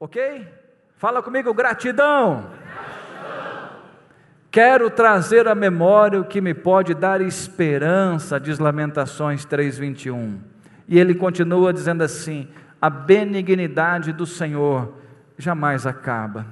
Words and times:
Ok? 0.00 0.48
Fala 0.96 1.22
comigo, 1.22 1.52
gratidão. 1.52 2.46
Quero 4.50 4.88
trazer 4.88 5.46
à 5.46 5.54
memória 5.54 6.18
o 6.18 6.24
que 6.24 6.40
me 6.40 6.54
pode 6.54 6.94
dar 6.94 7.20
esperança, 7.20 8.40
diz 8.40 8.58
Lamentações 8.58 9.44
3:21. 9.44 10.38
E 10.88 10.98
ele 10.98 11.14
continua 11.14 11.70
dizendo 11.70 12.02
assim: 12.02 12.48
a 12.80 12.88
benignidade 12.88 14.10
do 14.10 14.24
Senhor 14.24 14.94
jamais 15.36 15.86
acaba. 15.86 16.46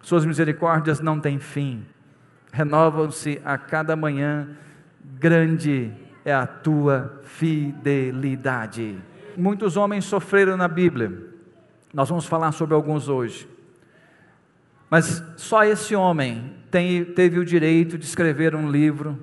Suas 0.00 0.24
misericórdias 0.24 1.00
não 1.00 1.18
têm 1.18 1.40
fim. 1.40 1.84
Renovam-se 2.52 3.42
a 3.44 3.58
cada 3.58 3.96
manhã. 3.96 4.50
Grande 5.18 5.92
é 6.24 6.32
a 6.32 6.46
tua 6.46 7.20
fidelidade. 7.24 8.96
Muitos 9.36 9.76
homens 9.76 10.04
sofreram 10.04 10.56
na 10.56 10.68
Bíblia. 10.68 11.27
Nós 11.92 12.08
vamos 12.08 12.26
falar 12.26 12.52
sobre 12.52 12.74
alguns 12.74 13.08
hoje. 13.08 13.48
Mas 14.90 15.22
só 15.36 15.64
esse 15.64 15.94
homem 15.94 16.54
tem, 16.70 17.04
teve 17.04 17.38
o 17.38 17.44
direito 17.44 17.96
de 17.96 18.04
escrever 18.04 18.54
um 18.54 18.70
livro 18.70 19.18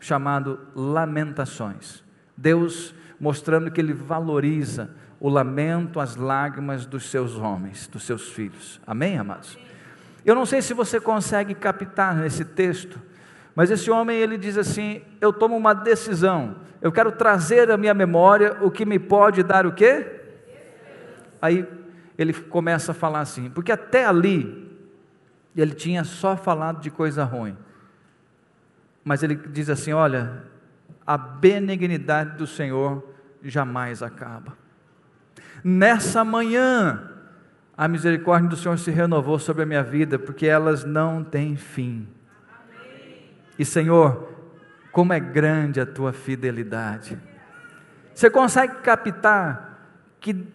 chamado 0.00 0.58
Lamentações. 0.74 2.02
Deus 2.36 2.94
mostrando 3.20 3.70
que 3.70 3.80
ele 3.80 3.92
valoriza 3.92 4.90
o 5.20 5.28
lamento, 5.28 6.00
as 6.00 6.16
lágrimas 6.16 6.84
dos 6.84 7.08
seus 7.10 7.36
homens, 7.36 7.86
dos 7.86 8.04
seus 8.04 8.28
filhos. 8.28 8.80
Amém, 8.86 9.18
amados? 9.18 9.58
Eu 10.24 10.34
não 10.34 10.44
sei 10.44 10.60
se 10.60 10.74
você 10.74 11.00
consegue 11.00 11.54
captar 11.54 12.16
nesse 12.16 12.44
texto, 12.44 13.00
mas 13.54 13.70
esse 13.70 13.90
homem 13.90 14.16
ele 14.18 14.36
diz 14.36 14.58
assim: 14.58 15.02
"Eu 15.20 15.32
tomo 15.32 15.56
uma 15.56 15.74
decisão. 15.74 16.56
Eu 16.82 16.90
quero 16.90 17.12
trazer 17.12 17.70
à 17.70 17.76
minha 17.76 17.94
memória 17.94 18.58
o 18.60 18.70
que 18.70 18.84
me 18.84 18.98
pode 18.98 19.42
dar 19.42 19.66
o 19.66 19.72
quê?" 19.72 20.23
Aí 21.40 21.66
ele 22.16 22.32
começa 22.32 22.92
a 22.92 22.94
falar 22.94 23.20
assim, 23.20 23.50
porque 23.50 23.72
até 23.72 24.04
ali 24.04 24.64
ele 25.56 25.74
tinha 25.74 26.04
só 26.04 26.36
falado 26.36 26.80
de 26.80 26.90
coisa 26.90 27.24
ruim. 27.24 27.56
Mas 29.04 29.22
ele 29.22 29.34
diz 29.34 29.68
assim: 29.68 29.92
olha, 29.92 30.44
a 31.06 31.16
benignidade 31.16 32.36
do 32.36 32.46
Senhor 32.46 33.06
jamais 33.42 34.02
acaba. 34.02 34.56
Nessa 35.62 36.24
manhã, 36.24 37.10
a 37.76 37.86
misericórdia 37.86 38.48
do 38.48 38.56
Senhor 38.56 38.78
se 38.78 38.90
renovou 38.90 39.38
sobre 39.38 39.62
a 39.62 39.66
minha 39.66 39.82
vida, 39.82 40.18
porque 40.18 40.46
elas 40.46 40.84
não 40.84 41.22
têm 41.22 41.56
fim. 41.56 42.08
E 43.58 43.64
Senhor, 43.64 44.34
como 44.90 45.12
é 45.12 45.20
grande 45.20 45.80
a 45.80 45.86
tua 45.86 46.12
fidelidade. 46.12 47.18
Você 48.14 48.30
consegue 48.30 48.76
captar 48.76 49.88
que 50.20 50.46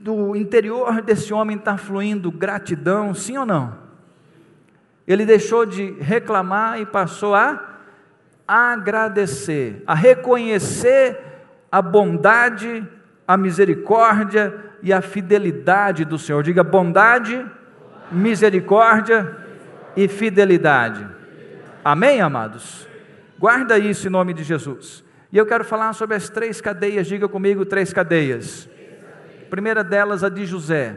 do 0.00 0.34
interior 0.34 1.02
desse 1.02 1.30
homem 1.34 1.58
está 1.58 1.76
fluindo 1.76 2.32
gratidão, 2.32 3.12
sim 3.12 3.36
ou 3.36 3.44
não? 3.44 3.76
Ele 5.06 5.26
deixou 5.26 5.66
de 5.66 5.90
reclamar 6.00 6.80
e 6.80 6.86
passou 6.86 7.34
a 7.34 7.76
agradecer, 8.48 9.82
a 9.86 9.94
reconhecer 9.94 11.20
a 11.70 11.82
bondade, 11.82 12.82
a 13.28 13.36
misericórdia 13.36 14.58
e 14.82 14.90
a 14.90 15.02
fidelidade 15.02 16.06
do 16.06 16.18
Senhor. 16.18 16.42
Diga 16.42 16.64
bondade, 16.64 17.44
misericórdia 18.10 19.36
e 19.94 20.08
fidelidade. 20.08 21.06
Amém, 21.84 22.22
amados? 22.22 22.88
Guarda 23.38 23.78
isso 23.78 24.06
em 24.06 24.10
nome 24.10 24.32
de 24.32 24.44
Jesus. 24.44 25.04
E 25.30 25.36
eu 25.36 25.44
quero 25.44 25.64
falar 25.64 25.92
sobre 25.92 26.16
as 26.16 26.30
três 26.30 26.58
cadeias, 26.60 27.06
diga 27.06 27.28
comigo, 27.28 27.66
três 27.66 27.92
cadeias. 27.92 28.68
Primeira 29.50 29.82
delas, 29.82 30.22
a 30.22 30.28
de 30.28 30.46
José. 30.46 30.96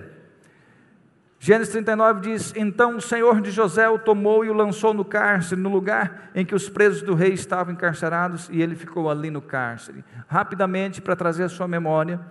Gênesis 1.40 1.74
39 1.74 2.22
diz: 2.22 2.54
Então 2.56 2.96
o 2.96 3.02
Senhor 3.02 3.42
de 3.42 3.52
José 3.52 3.90
o 3.90 4.00
tomou 4.00 4.46
e 4.46 4.50
o 4.50 4.54
lançou 4.54 4.94
no 4.94 5.04
cárcere, 5.04 5.60
no 5.60 5.70
lugar 5.70 6.30
em 6.34 6.46
que 6.46 6.56
os 6.56 6.70
presos 6.70 7.02
do 7.02 7.16
rei 7.16 7.34
estavam 7.34 7.74
encarcerados, 7.74 8.48
e 8.50 8.62
ele 8.62 8.76
ficou 8.76 9.10
ali 9.10 9.30
no 9.30 9.42
cárcere. 9.42 10.06
Rapidamente, 10.28 11.02
para 11.02 11.18
trazer 11.18 11.44
a 11.44 11.50
sua 11.50 11.68
memória, 11.68 12.22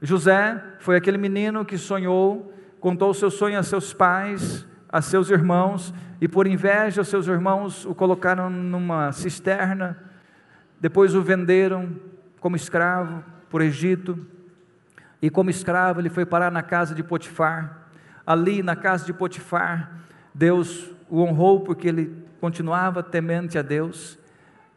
José 0.00 0.62
foi 0.78 0.96
aquele 0.96 1.18
menino 1.18 1.64
que 1.64 1.76
sonhou, 1.76 2.54
contou 2.80 3.10
o 3.10 3.14
seu 3.14 3.30
sonho 3.30 3.58
a 3.58 3.62
seus 3.62 3.92
pais, 3.92 4.64
a 4.88 5.02
seus 5.02 5.28
irmãos, 5.28 5.92
e 6.20 6.28
por 6.28 6.46
inveja, 6.46 7.02
os 7.02 7.08
seus 7.08 7.26
irmãos 7.26 7.84
o 7.84 7.94
colocaram 7.94 8.48
numa 8.48 9.12
cisterna, 9.12 9.98
depois 10.80 11.14
o 11.14 11.20
venderam 11.20 11.94
como 12.40 12.56
escravo 12.56 13.22
por 13.50 13.60
Egito, 13.60 14.18
e 15.26 15.30
como 15.30 15.50
escravo 15.50 16.00
ele 16.00 16.08
foi 16.08 16.24
parar 16.24 16.52
na 16.52 16.62
casa 16.62 16.94
de 16.94 17.02
Potifar 17.02 17.86
ali 18.24 18.62
na 18.62 18.76
casa 18.76 19.04
de 19.04 19.12
Potifar, 19.12 19.90
Deus 20.32 20.90
o 21.08 21.20
honrou 21.20 21.60
porque 21.60 21.88
ele 21.88 22.24
continuava 22.40 23.02
temente 23.02 23.58
a 23.58 23.62
Deus, 23.62 24.16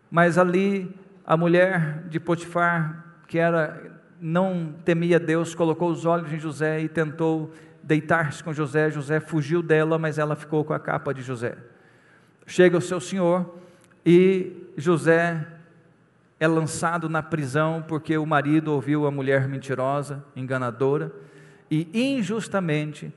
mas 0.09 0.39
ali 0.39 0.95
a 1.23 1.37
mulher 1.37 2.03
de 2.07 2.19
Potifar, 2.19 3.05
que 3.27 3.37
era 3.37 3.99
não 4.19 4.73
temia 4.83 5.19
Deus, 5.19 5.53
colocou 5.53 5.91
os 5.91 6.03
olhos 6.03 6.33
em 6.33 6.39
José 6.39 6.81
e 6.81 6.89
tentou 6.89 7.53
deitar-se 7.83 8.43
com 8.43 8.51
José. 8.51 8.89
José 8.89 9.19
fugiu 9.19 9.61
dela, 9.61 9.99
mas 9.99 10.17
ela 10.17 10.35
ficou 10.35 10.65
com 10.65 10.73
a 10.73 10.79
capa 10.79 11.13
de 11.13 11.21
José. 11.21 11.55
Chega 12.47 12.75
o 12.75 12.81
seu 12.81 12.99
senhor 12.99 13.55
e 14.03 14.67
José 14.75 15.45
é 16.39 16.47
lançado 16.47 17.09
na 17.09 17.21
prisão 17.21 17.83
porque 17.87 18.17
o 18.17 18.25
marido 18.25 18.71
ouviu 18.71 19.05
a 19.05 19.11
mulher 19.11 19.47
mentirosa, 19.47 20.23
enganadora, 20.35 21.11
e 21.69 21.87
injustamente 21.93 23.13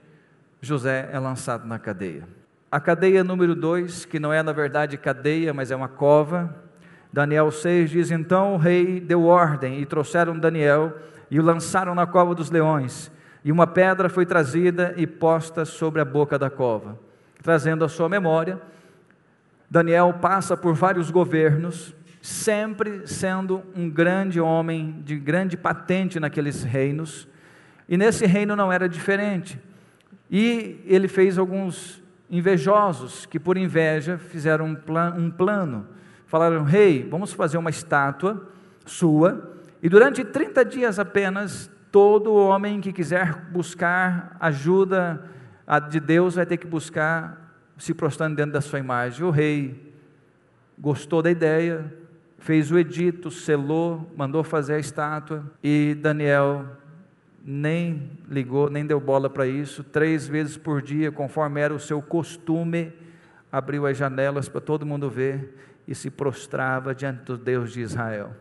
José 0.60 1.08
é 1.12 1.18
lançado 1.18 1.66
na 1.66 1.78
cadeia. 1.78 2.28
A 2.70 2.80
cadeia 2.80 3.22
número 3.22 3.54
2, 3.54 4.04
que 4.04 4.18
não 4.18 4.32
é 4.32 4.42
na 4.42 4.52
verdade 4.52 4.96
cadeia, 4.96 5.52
mas 5.52 5.70
é 5.70 5.76
uma 5.76 5.88
cova. 5.88 6.54
Daniel 7.12 7.50
6 7.50 7.90
diz: 7.90 8.10
Então 8.10 8.54
o 8.54 8.56
rei 8.56 9.00
deu 9.00 9.24
ordem 9.24 9.80
e 9.80 9.86
trouxeram 9.86 10.38
Daniel 10.38 10.96
e 11.30 11.38
o 11.38 11.42
lançaram 11.42 11.94
na 11.94 12.06
cova 12.06 12.34
dos 12.34 12.50
leões. 12.50 13.10
E 13.44 13.50
uma 13.50 13.66
pedra 13.66 14.08
foi 14.08 14.24
trazida 14.24 14.94
e 14.96 15.06
posta 15.06 15.64
sobre 15.64 16.00
a 16.00 16.04
boca 16.04 16.38
da 16.38 16.48
cova. 16.48 16.98
Trazendo 17.42 17.84
a 17.84 17.88
sua 17.88 18.08
memória, 18.08 18.60
Daniel 19.68 20.14
passa 20.20 20.56
por 20.56 20.74
vários 20.74 21.10
governos, 21.10 21.94
sempre 22.22 23.04
sendo 23.08 23.64
um 23.74 23.90
grande 23.90 24.40
homem 24.40 25.02
de 25.04 25.18
grande 25.18 25.56
patente 25.56 26.20
naqueles 26.20 26.62
reinos. 26.62 27.28
E 27.88 27.96
nesse 27.98 28.24
reino 28.24 28.54
não 28.54 28.72
era 28.72 28.88
diferente. 28.88 29.60
E 30.30 30.80
ele 30.86 31.08
fez 31.08 31.36
alguns 31.36 32.00
invejosos 32.30 33.26
que, 33.26 33.40
por 33.40 33.58
inveja, 33.58 34.16
fizeram 34.16 34.66
um, 34.66 34.74
plan, 34.74 35.12
um 35.18 35.30
plano. 35.30 35.88
Falaram: 36.26 36.62
Rei, 36.62 37.06
vamos 37.10 37.32
fazer 37.32 37.58
uma 37.58 37.70
estátua 37.70 38.48
sua, 38.86 39.52
e 39.82 39.88
durante 39.88 40.24
30 40.24 40.64
dias 40.64 40.98
apenas, 41.00 41.70
todo 41.90 42.34
homem 42.34 42.80
que 42.80 42.92
quiser 42.92 43.34
buscar 43.50 44.36
ajuda 44.40 45.24
de 45.90 46.00
Deus 46.00 46.36
vai 46.36 46.46
ter 46.46 46.56
que 46.56 46.66
buscar 46.66 47.52
se 47.76 47.92
prostrando 47.92 48.36
dentro 48.36 48.52
da 48.52 48.60
sua 48.60 48.78
imagem. 48.78 49.24
O 49.24 49.30
rei 49.30 49.92
gostou 50.78 51.20
da 51.20 51.30
ideia, 51.30 51.92
fez 52.42 52.72
o 52.72 52.78
edito, 52.78 53.30
selou, 53.30 54.12
mandou 54.16 54.42
fazer 54.42 54.74
a 54.74 54.78
estátua, 54.78 55.44
e 55.62 55.96
Daniel 56.00 56.66
nem 57.44 58.10
ligou, 58.28 58.68
nem 58.68 58.84
deu 58.84 58.98
bola 58.98 59.30
para 59.30 59.46
isso. 59.46 59.84
Três 59.84 60.26
vezes 60.26 60.56
por 60.56 60.82
dia, 60.82 61.12
conforme 61.12 61.60
era 61.60 61.72
o 61.72 61.78
seu 61.78 62.02
costume, 62.02 62.92
abriu 63.50 63.86
as 63.86 63.96
janelas 63.96 64.48
para 64.48 64.60
todo 64.60 64.84
mundo 64.84 65.08
ver 65.08 65.56
e 65.86 65.94
se 65.94 66.10
prostrava 66.10 66.92
diante 66.92 67.22
do 67.22 67.38
Deus 67.38 67.72
de 67.72 67.80
Israel. 67.80 68.32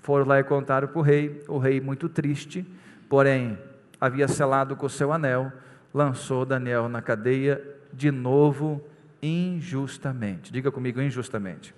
Foram 0.00 0.26
lá 0.26 0.40
e 0.40 0.44
contaram 0.44 0.88
para 0.88 0.98
o 0.98 1.02
rei, 1.02 1.42
o 1.46 1.58
rei 1.58 1.82
muito 1.82 2.08
triste, 2.08 2.66
porém 3.10 3.58
havia 4.00 4.26
selado 4.26 4.74
com 4.74 4.86
o 4.86 4.90
seu 4.90 5.12
anel, 5.12 5.52
lançou 5.92 6.46
Daniel 6.46 6.88
na 6.88 7.02
cadeia 7.02 7.62
de 7.92 8.10
novo 8.10 8.82
injustamente. 9.22 10.50
Diga 10.50 10.70
comigo, 10.72 11.00
injustamente. 11.00 11.74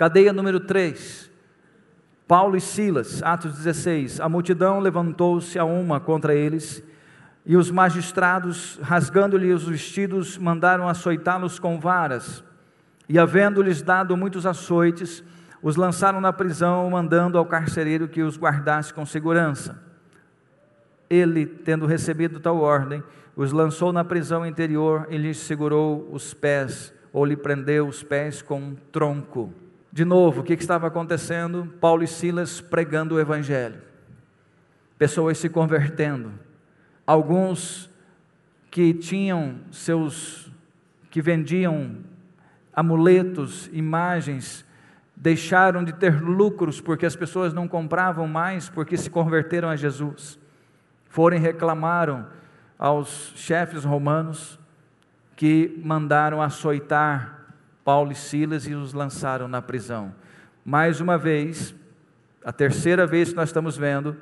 Cadeia 0.00 0.32
número 0.32 0.60
3 0.60 1.30
Paulo 2.26 2.56
e 2.56 2.60
Silas, 2.62 3.22
Atos 3.22 3.52
16. 3.58 4.18
A 4.18 4.30
multidão 4.30 4.80
levantou-se 4.80 5.58
a 5.58 5.64
uma 5.66 6.00
contra 6.00 6.34
eles, 6.34 6.82
e 7.44 7.54
os 7.54 7.70
magistrados, 7.70 8.80
rasgando-lhes 8.82 9.64
os 9.64 9.68
vestidos, 9.68 10.38
mandaram 10.38 10.88
açoitá-los 10.88 11.58
com 11.58 11.78
varas. 11.78 12.42
E, 13.10 13.18
havendo-lhes 13.18 13.82
dado 13.82 14.16
muitos 14.16 14.46
açoites, 14.46 15.22
os 15.60 15.76
lançaram 15.76 16.18
na 16.18 16.32
prisão, 16.32 16.88
mandando 16.88 17.36
ao 17.36 17.44
carcereiro 17.44 18.08
que 18.08 18.22
os 18.22 18.38
guardasse 18.38 18.94
com 18.94 19.04
segurança. 19.04 19.78
Ele, 21.10 21.44
tendo 21.44 21.84
recebido 21.84 22.40
tal 22.40 22.56
ordem, 22.56 23.02
os 23.36 23.52
lançou 23.52 23.92
na 23.92 24.02
prisão 24.02 24.46
interior 24.46 25.06
e 25.10 25.18
lhes 25.18 25.36
segurou 25.36 26.08
os 26.10 26.32
pés, 26.32 26.90
ou 27.12 27.22
lhe 27.22 27.36
prendeu 27.36 27.86
os 27.86 28.02
pés 28.02 28.40
com 28.40 28.58
um 28.58 28.74
tronco. 28.74 29.52
De 29.92 30.04
novo, 30.04 30.40
o 30.40 30.44
que 30.44 30.52
estava 30.52 30.86
acontecendo? 30.86 31.66
Paulo 31.80 32.04
e 32.04 32.06
Silas 32.06 32.60
pregando 32.60 33.16
o 33.16 33.20
Evangelho, 33.20 33.80
pessoas 34.96 35.38
se 35.38 35.48
convertendo, 35.48 36.32
alguns 37.04 37.90
que 38.70 38.94
tinham 38.94 39.56
seus, 39.72 40.50
que 41.10 41.20
vendiam 41.20 41.96
amuletos, 42.72 43.68
imagens, 43.72 44.64
deixaram 45.16 45.82
de 45.82 45.92
ter 45.92 46.22
lucros 46.22 46.80
porque 46.80 47.04
as 47.04 47.16
pessoas 47.16 47.52
não 47.52 47.66
compravam 47.66 48.28
mais 48.28 48.68
porque 48.68 48.96
se 48.96 49.10
converteram 49.10 49.68
a 49.68 49.76
Jesus. 49.76 50.38
Foram 51.08 51.36
e 51.36 51.40
reclamaram 51.40 52.26
aos 52.78 53.32
chefes 53.34 53.84
romanos 53.84 54.58
que 55.34 55.80
mandaram 55.84 56.40
açoitar 56.40 57.39
Paulo 57.84 58.12
e 58.12 58.14
Silas 58.14 58.66
e 58.66 58.74
os 58.74 58.92
lançaram 58.92 59.48
na 59.48 59.62
prisão. 59.62 60.14
Mais 60.64 61.00
uma 61.00 61.16
vez, 61.16 61.74
a 62.44 62.52
terceira 62.52 63.06
vez 63.06 63.30
que 63.30 63.36
nós 63.36 63.48
estamos 63.48 63.76
vendo, 63.76 64.16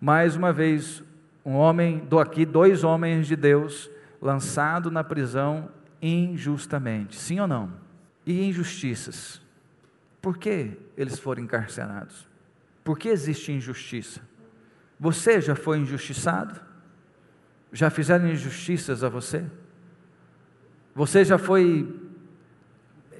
mais 0.00 0.36
uma 0.36 0.52
vez, 0.52 1.02
um 1.44 1.54
homem, 1.54 1.98
do 1.98 2.18
aqui, 2.18 2.44
dois 2.44 2.84
homens 2.84 3.26
de 3.26 3.36
Deus, 3.36 3.90
lançado 4.20 4.90
na 4.90 5.02
prisão 5.02 5.68
injustamente. 6.00 7.16
Sim 7.16 7.40
ou 7.40 7.48
não? 7.48 7.72
E 8.24 8.48
injustiças. 8.48 9.40
Por 10.20 10.38
que 10.38 10.76
eles 10.96 11.18
foram 11.18 11.42
encarcerados? 11.42 12.28
Por 12.84 12.98
que 12.98 13.08
existe 13.08 13.52
injustiça? 13.52 14.20
Você 14.98 15.40
já 15.40 15.54
foi 15.54 15.78
injustiçado? 15.78 16.60
Já 17.72 17.88
fizeram 17.88 18.28
injustiças 18.28 19.02
a 19.02 19.08
você? 19.08 19.44
Você 20.94 21.24
já 21.24 21.38
foi 21.38 22.09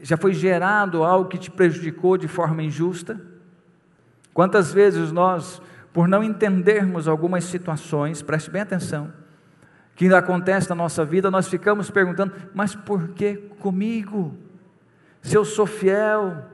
já 0.03 0.17
foi 0.17 0.33
gerado 0.33 1.05
algo 1.05 1.29
que 1.29 1.39
te 1.39 1.51
prejudicou 1.51 2.17
de 2.17 2.29
forma 2.29 2.63
injusta? 2.63 3.21
Quantas 4.33 4.73
vezes 4.73 5.13
nós, 5.13 5.61
por 5.93 6.09
não 6.09 6.23
entendermos 6.23 7.09
algumas 7.09 7.45
situações, 7.45 8.23
preste 8.23 8.51
bem 8.51 8.63
atenção, 8.63 9.13
que 9.95 10.13
acontece 10.15 10.69
na 10.71 10.75
nossa 10.75 11.05
vida, 11.05 11.31
nós 11.31 11.49
ficamos 11.49 11.91
perguntando: 11.91 12.33
mas 12.55 12.75
por 12.75 13.09
que 13.09 13.37
comigo? 13.59 14.35
Se 15.21 15.37
eu 15.37 15.45
sou 15.45 15.67
fiel, 15.67 16.45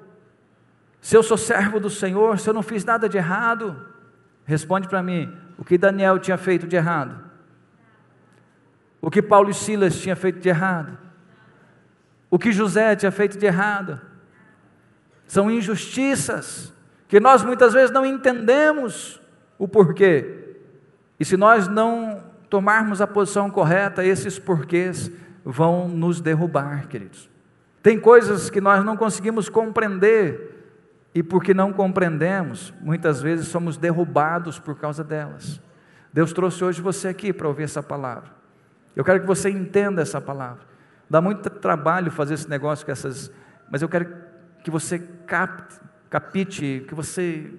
se 1.00 1.16
eu 1.16 1.22
sou 1.22 1.36
servo 1.36 1.78
do 1.78 1.88
Senhor, 1.88 2.38
se 2.40 2.50
eu 2.50 2.54
não 2.54 2.62
fiz 2.62 2.84
nada 2.84 3.08
de 3.08 3.16
errado, 3.16 3.86
responde 4.44 4.88
para 4.88 5.02
mim: 5.02 5.32
o 5.56 5.64
que 5.64 5.78
Daniel 5.78 6.18
tinha 6.18 6.36
feito 6.36 6.66
de 6.66 6.74
errado? 6.74 7.24
O 9.00 9.10
que 9.10 9.22
Paulo 9.22 9.50
e 9.50 9.54
Silas 9.54 10.00
tinham 10.00 10.16
feito 10.16 10.40
de 10.40 10.48
errado? 10.48 11.05
O 12.36 12.38
que 12.38 12.52
José 12.52 12.94
tinha 12.94 13.10
feito 13.10 13.38
de 13.38 13.46
errado? 13.46 13.98
São 15.26 15.50
injustiças 15.50 16.70
que 17.08 17.18
nós 17.18 17.42
muitas 17.42 17.72
vezes 17.72 17.90
não 17.90 18.04
entendemos 18.04 19.18
o 19.58 19.66
porquê. 19.66 20.58
E 21.18 21.24
se 21.24 21.34
nós 21.34 21.66
não 21.66 22.22
tomarmos 22.50 23.00
a 23.00 23.06
posição 23.06 23.50
correta, 23.50 24.04
esses 24.04 24.38
porquês 24.38 25.10
vão 25.42 25.88
nos 25.88 26.20
derrubar, 26.20 26.88
queridos. 26.88 27.30
Tem 27.82 27.98
coisas 27.98 28.50
que 28.50 28.60
nós 28.60 28.84
não 28.84 28.98
conseguimos 28.98 29.48
compreender, 29.48 30.74
e 31.14 31.22
porque 31.22 31.54
não 31.54 31.72
compreendemos, 31.72 32.70
muitas 32.82 33.22
vezes 33.22 33.48
somos 33.48 33.78
derrubados 33.78 34.58
por 34.58 34.76
causa 34.76 35.02
delas. 35.02 35.58
Deus 36.12 36.34
trouxe 36.34 36.62
hoje 36.62 36.82
você 36.82 37.08
aqui 37.08 37.32
para 37.32 37.48
ouvir 37.48 37.62
essa 37.62 37.82
palavra. 37.82 38.30
Eu 38.94 39.02
quero 39.02 39.22
que 39.22 39.26
você 39.26 39.48
entenda 39.48 40.02
essa 40.02 40.20
palavra. 40.20 40.75
Dá 41.08 41.20
muito 41.20 41.48
trabalho 41.48 42.10
fazer 42.10 42.34
esse 42.34 42.48
negócio 42.48 42.84
com 42.84 42.92
essas, 42.92 43.30
mas 43.70 43.82
eu 43.82 43.88
quero 43.88 44.12
que 44.64 44.70
você 44.70 44.98
capte, 44.98 45.78
capite, 46.10 46.84
que 46.88 46.94
você 46.94 47.52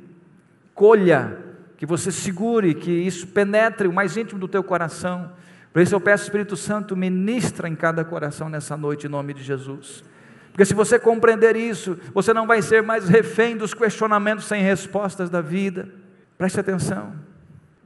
colha, 0.74 1.38
que 1.78 1.86
você 1.86 2.12
segure, 2.12 2.74
que 2.74 2.92
isso 2.92 3.28
penetre 3.28 3.88
o 3.88 3.94
mais 3.94 4.18
íntimo 4.18 4.40
do 4.40 4.48
teu 4.48 4.64
coração. 4.64 5.32
Por 5.72 5.82
isso 5.82 5.96
eu 5.96 6.02
peço, 6.02 6.24
Espírito 6.24 6.58
Santo, 6.58 6.96
ministra 6.96 7.70
em 7.70 7.76
cada 7.76 8.04
coração 8.04 8.50
nessa 8.50 8.76
noite, 8.76 9.08
em 9.08 9.10
nome 9.10 9.34
de 9.34 9.44
Jesus. 9.44 10.04
Porque 10.52 10.66
se 10.66 10.74
você 10.74 10.98
compreender 10.98 11.56
isso, 11.56 12.00
você 12.14 12.34
não 12.34 12.48
vai 12.48 12.64
ser 12.64 12.82
mais 12.82 13.08
refém 13.08 13.56
dos 13.56 13.76
questionamentos 13.76 14.46
sem 14.46 14.64
respostas 14.64 15.30
da 15.30 15.40
vida. 15.40 15.88
Preste 16.36 16.60
atenção. 16.60 17.14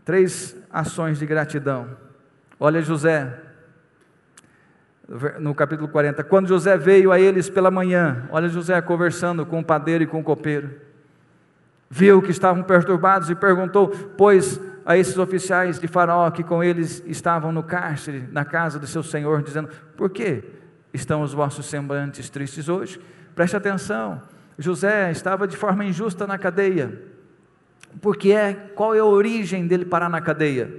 Três 0.06 0.56
ações 0.72 1.20
de 1.20 1.26
gratidão. 1.26 1.98
Olha 2.58 2.82
José, 2.82 3.38
no 5.40 5.54
capítulo 5.54 5.90
40. 5.90 6.24
Quando 6.24 6.48
José 6.48 6.78
veio 6.78 7.12
a 7.12 7.20
eles 7.20 7.50
pela 7.50 7.70
manhã, 7.70 8.28
olha 8.30 8.48
José 8.48 8.80
conversando 8.82 9.46
com 9.46 9.60
o 9.60 9.64
padeiro 9.64 10.04
e 10.04 10.08
com 10.08 10.20
o 10.20 10.24
copeiro. 10.24 10.72
Viu 11.90 12.22
que 12.22 12.32
estavam 12.32 12.64
perturbados 12.64 13.30
e 13.30 13.36
perguntou, 13.36 13.90
pois, 14.18 14.60
a 14.86 14.98
esses 14.98 15.18
oficiais 15.18 15.80
de 15.80 15.88
Faraó 15.88 16.32
que 16.32 16.44
com 16.44 16.64
eles 16.64 17.04
estavam 17.06 17.52
no 17.52 17.64
cárcere, 17.64 18.28
na 18.32 18.46
casa 18.46 18.80
do 18.80 18.88
seu 18.88 19.04
senhor, 19.04 19.42
dizendo: 19.42 19.70
Por 19.98 20.10
que 20.10 20.44
estão 20.94 21.22
os 21.22 21.34
vossos 21.34 21.66
semblantes 21.66 22.30
tristes 22.30 22.70
hoje? 22.70 23.00
Preste 23.36 23.56
atenção. 23.56 24.22
José 24.58 25.12
estava 25.12 25.48
de 25.48 25.58
forma 25.58 25.86
injusta 25.86 26.26
na 26.26 26.38
cadeia. 26.38 27.02
Porque 28.00 28.32
é, 28.32 28.54
qual 28.54 28.96
é 28.96 29.00
a 29.00 29.06
origem 29.06 29.68
dele 29.68 29.84
parar 29.84 30.10
na 30.10 30.22
cadeia? 30.22 30.74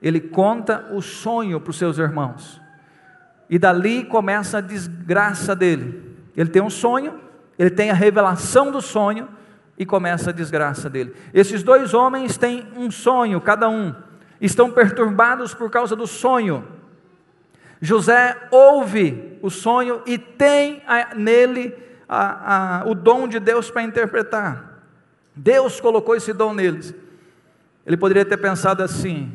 Ele 0.00 0.20
conta 0.20 0.88
o 0.92 1.00
sonho 1.00 1.60
para 1.60 1.70
os 1.70 1.78
seus 1.78 1.98
irmãos. 1.98 2.60
E 3.52 3.58
dali 3.58 4.02
começa 4.02 4.56
a 4.56 4.60
desgraça 4.62 5.54
dele. 5.54 6.16
Ele 6.34 6.48
tem 6.48 6.62
um 6.62 6.70
sonho, 6.70 7.20
ele 7.58 7.68
tem 7.68 7.90
a 7.90 7.94
revelação 7.94 8.70
do 8.70 8.80
sonho 8.80 9.28
e 9.76 9.84
começa 9.84 10.30
a 10.30 10.32
desgraça 10.32 10.88
dele. 10.88 11.14
Esses 11.34 11.62
dois 11.62 11.92
homens 11.92 12.38
têm 12.38 12.66
um 12.74 12.90
sonho, 12.90 13.38
cada 13.42 13.68
um, 13.68 13.94
estão 14.40 14.70
perturbados 14.70 15.52
por 15.52 15.70
causa 15.70 15.94
do 15.94 16.06
sonho. 16.06 16.66
José 17.78 18.48
ouve 18.50 19.38
o 19.42 19.50
sonho 19.50 20.00
e 20.06 20.16
tem 20.16 20.82
nele 21.14 21.76
a, 22.08 22.78
a, 22.80 22.88
o 22.88 22.94
dom 22.94 23.28
de 23.28 23.38
Deus 23.38 23.70
para 23.70 23.82
interpretar. 23.82 24.82
Deus 25.36 25.78
colocou 25.78 26.16
esse 26.16 26.32
dom 26.32 26.54
neles. 26.54 26.94
Ele 27.84 27.98
poderia 27.98 28.24
ter 28.24 28.38
pensado 28.38 28.82
assim: 28.82 29.30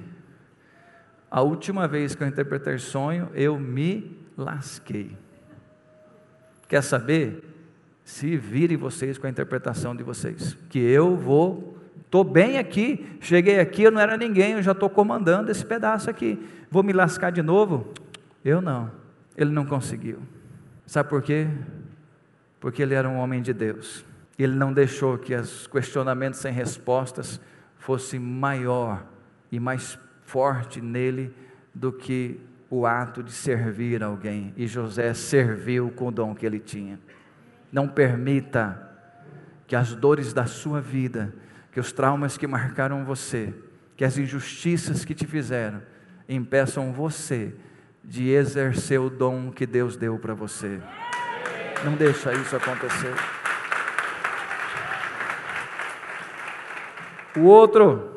a 1.30 1.42
última 1.42 1.88
vez 1.88 2.16
que 2.16 2.24
eu 2.24 2.28
interpretei 2.28 2.78
sonho, 2.78 3.30
eu 3.34 3.60
me 3.60 4.18
lasquei. 4.38 5.16
Quer 6.68 6.82
saber? 6.82 7.44
Se 8.04 8.38
virem 8.38 8.78
vocês 8.78 9.18
com 9.18 9.28
a 9.28 9.30
interpretação 9.30 9.94
de 9.94 10.02
vocês, 10.02 10.58
que 10.70 10.80
eu 10.80 11.18
vou, 11.18 11.78
estou 12.06 12.24
bem 12.24 12.58
aqui, 12.58 13.18
cheguei 13.20 13.60
aqui, 13.60 13.84
eu 13.84 13.92
não 13.92 14.00
era 14.00 14.16
ninguém, 14.16 14.54
eu 14.54 14.62
já 14.62 14.72
estou 14.72 14.90
comandando 14.90 15.52
esse 15.52 15.66
pedaço 15.66 16.10
aqui, 16.10 16.40
vou 16.72 16.84
me 16.84 16.94
lascar 16.94 17.32
de 17.32 17.42
novo? 17.42 17.94
Eu 18.46 18.62
não, 18.62 18.90
ele 19.36 19.52
não 19.52 19.66
conseguiu. 19.66 20.20
Sabe 20.86 21.10
por 21.10 21.22
quê? 21.22 21.48
Porque 22.62 22.82
ele 22.82 22.94
era 22.94 23.10
um 23.10 23.18
homem 23.18 23.42
de 23.42 23.52
Deus. 23.52 24.06
Ele 24.40 24.56
não 24.56 24.72
deixou 24.72 25.18
que 25.18 25.36
os 25.36 25.68
questionamentos 25.68 26.40
sem 26.40 26.54
respostas 26.54 27.42
fossem 27.78 28.22
maior 28.22 29.04
e 29.52 29.60
mais 29.60 30.00
forte 30.28 30.82
nele 30.82 31.34
do 31.74 31.92
que 31.92 32.40
o 32.70 32.86
ato 32.86 33.24
de 33.24 33.32
servir 33.32 34.04
alguém. 34.04 34.54
E 34.58 34.68
José 34.68 35.14
serviu 35.14 35.90
com 35.90 36.10
o 36.10 36.12
dom 36.12 36.36
que 36.36 36.46
ele 36.46 36.60
tinha. 36.60 37.00
Não 37.72 37.88
permita 37.88 38.92
que 39.66 39.76
as 39.76 39.96
dores 39.96 40.34
da 40.34 40.46
sua 40.46 40.82
vida, 40.82 41.34
que 41.72 41.80
os 41.80 41.94
traumas 41.94 42.38
que 42.38 42.46
marcaram 42.46 43.06
você, 43.06 43.54
que 43.96 44.04
as 44.04 44.18
injustiças 44.18 45.06
que 45.06 45.16
te 45.16 45.26
fizeram, 45.26 45.82
impeçam 46.28 46.92
você 46.92 47.56
de 48.04 48.30
exercer 48.30 49.00
o 49.00 49.10
dom 49.10 49.50
que 49.50 49.66
Deus 49.66 49.96
deu 49.96 50.20
para 50.20 50.34
você. 50.34 50.82
Não 51.86 51.94
deixa 51.94 52.34
isso 52.34 52.54
acontecer. 52.54 53.14
O 57.38 57.44
outro 57.44 58.17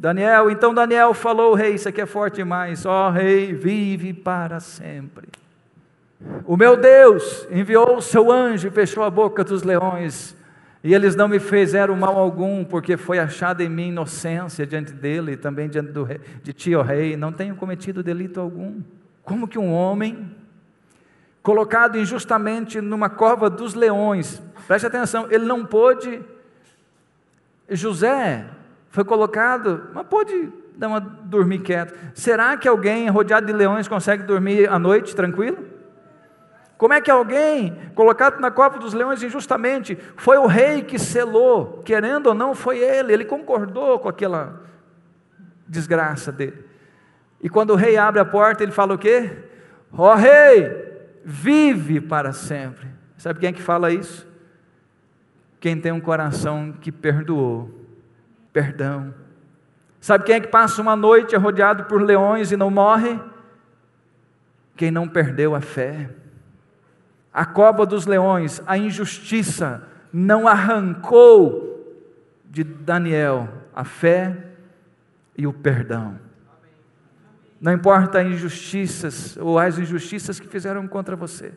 Daniel, 0.00 0.50
então 0.50 0.72
Daniel 0.72 1.12
falou, 1.12 1.52
rei, 1.52 1.74
isso 1.74 1.86
aqui 1.86 2.00
é 2.00 2.06
forte 2.06 2.36
demais, 2.36 2.86
ó 2.86 3.08
oh, 3.08 3.10
rei, 3.10 3.52
vive 3.52 4.14
para 4.14 4.58
sempre. 4.58 5.28
O 6.46 6.56
meu 6.56 6.74
Deus 6.74 7.46
enviou 7.50 7.98
o 7.98 8.00
seu 8.00 8.32
anjo 8.32 8.68
e 8.68 8.70
fechou 8.70 9.04
a 9.04 9.10
boca 9.10 9.44
dos 9.44 9.62
leões, 9.62 10.34
e 10.82 10.94
eles 10.94 11.14
não 11.14 11.28
me 11.28 11.38
fizeram 11.38 11.94
mal 11.96 12.16
algum, 12.16 12.64
porque 12.64 12.96
foi 12.96 13.18
achada 13.18 13.62
em 13.62 13.68
mim 13.68 13.88
inocência 13.88 14.66
diante 14.66 14.90
dele, 14.90 15.32
e 15.32 15.36
também 15.36 15.68
diante 15.68 15.92
do 15.92 16.02
rei, 16.02 16.18
de 16.42 16.54
ti, 16.54 16.74
ó 16.74 16.80
rei, 16.80 17.14
não 17.14 17.30
tenho 17.30 17.54
cometido 17.54 18.02
delito 18.02 18.40
algum. 18.40 18.80
Como 19.22 19.46
que 19.46 19.58
um 19.58 19.70
homem, 19.70 20.34
colocado 21.42 21.98
injustamente 21.98 22.80
numa 22.80 23.10
cova 23.10 23.50
dos 23.50 23.74
leões, 23.74 24.42
preste 24.66 24.86
atenção, 24.86 25.30
ele 25.30 25.44
não 25.44 25.66
pôde, 25.66 26.22
José, 27.68 28.46
foi 28.90 29.04
colocado, 29.04 29.88
mas 29.94 30.06
pode 30.06 30.52
dar 30.76 30.88
uma 30.88 31.00
dormir 31.00 31.60
quieto. 31.60 31.94
Será 32.14 32.56
que 32.56 32.68
alguém 32.68 33.08
rodeado 33.08 33.46
de 33.46 33.52
leões 33.52 33.88
consegue 33.88 34.24
dormir 34.24 34.68
à 34.68 34.78
noite 34.78 35.14
tranquilo? 35.14 35.70
Como 36.76 36.94
é 36.94 37.00
que 37.00 37.10
alguém 37.10 37.76
colocado 37.94 38.40
na 38.40 38.50
cova 38.50 38.78
dos 38.78 38.94
leões 38.94 39.22
injustamente 39.22 39.98
foi 40.16 40.38
o 40.38 40.46
rei 40.46 40.82
que 40.82 40.98
selou, 40.98 41.82
querendo 41.84 42.28
ou 42.28 42.34
não, 42.34 42.54
foi 42.54 42.78
ele, 42.78 43.12
ele 43.12 43.24
concordou 43.24 43.98
com 43.98 44.08
aquela 44.08 44.62
desgraça 45.68 46.32
dele. 46.32 46.64
E 47.42 47.48
quando 47.48 47.70
o 47.70 47.76
rei 47.76 47.96
abre 47.96 48.20
a 48.20 48.24
porta, 48.24 48.62
ele 48.62 48.72
fala 48.72 48.94
o 48.94 48.98
quê? 48.98 49.30
Ó 49.92 50.12
oh, 50.12 50.14
rei, 50.14 50.90
vive 51.24 52.00
para 52.00 52.32
sempre. 52.32 52.88
Sabe 53.16 53.40
quem 53.40 53.50
é 53.50 53.52
que 53.52 53.62
fala 53.62 53.92
isso? 53.92 54.26
Quem 55.60 55.78
tem 55.78 55.92
um 55.92 56.00
coração 56.00 56.72
que 56.80 56.90
perdoou. 56.90 57.79
Perdão. 58.52 59.14
Sabe 60.00 60.24
quem 60.24 60.36
é 60.36 60.40
que 60.40 60.48
passa 60.48 60.80
uma 60.80 60.96
noite 60.96 61.36
rodeado 61.36 61.84
por 61.84 62.00
leões 62.00 62.50
e 62.50 62.56
não 62.56 62.70
morre? 62.70 63.20
Quem 64.76 64.90
não 64.90 65.06
perdeu 65.06 65.54
a 65.54 65.60
fé. 65.60 66.10
A 67.32 67.44
cova 67.44 67.84
dos 67.84 68.06
leões, 68.06 68.62
a 68.66 68.78
injustiça, 68.78 69.86
não 70.12 70.48
arrancou 70.48 71.70
de 72.44 72.64
Daniel 72.64 73.48
a 73.74 73.84
fé 73.84 74.36
e 75.36 75.46
o 75.46 75.52
perdão. 75.52 76.18
Não 77.60 77.72
importa 77.72 78.20
as 78.20 78.26
injustiças 78.26 79.36
ou 79.36 79.58
as 79.58 79.78
injustiças 79.78 80.40
que 80.40 80.48
fizeram 80.48 80.88
contra 80.88 81.14
você, 81.14 81.52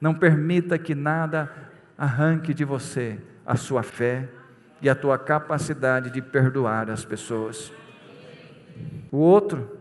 não 0.00 0.14
permita 0.14 0.78
que 0.78 0.94
nada 0.94 1.50
arranque 1.98 2.54
de 2.54 2.64
você 2.64 3.18
a 3.44 3.56
sua 3.56 3.82
fé 3.82 4.28
e 4.80 4.88
a 4.88 4.94
tua 4.94 5.18
capacidade 5.18 6.10
de 6.10 6.22
perdoar 6.22 6.90
as 6.90 7.04
pessoas. 7.04 7.72
O 9.10 9.18
outro, 9.18 9.78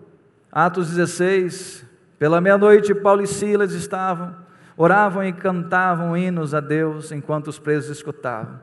Atos 0.52 0.90
16, 0.90 1.86
pela 2.18 2.42
meia-noite, 2.42 2.94
Paulo 2.94 3.22
e 3.22 3.28
Silas 3.28 3.72
estavam, 3.74 4.36
oravam 4.76 5.24
e 5.24 5.32
cantavam 5.32 6.18
hinos 6.18 6.54
a 6.54 6.60
Deus 6.60 7.12
enquanto 7.12 7.48
os 7.48 7.60
presos 7.60 7.98
escutavam. 7.98 8.60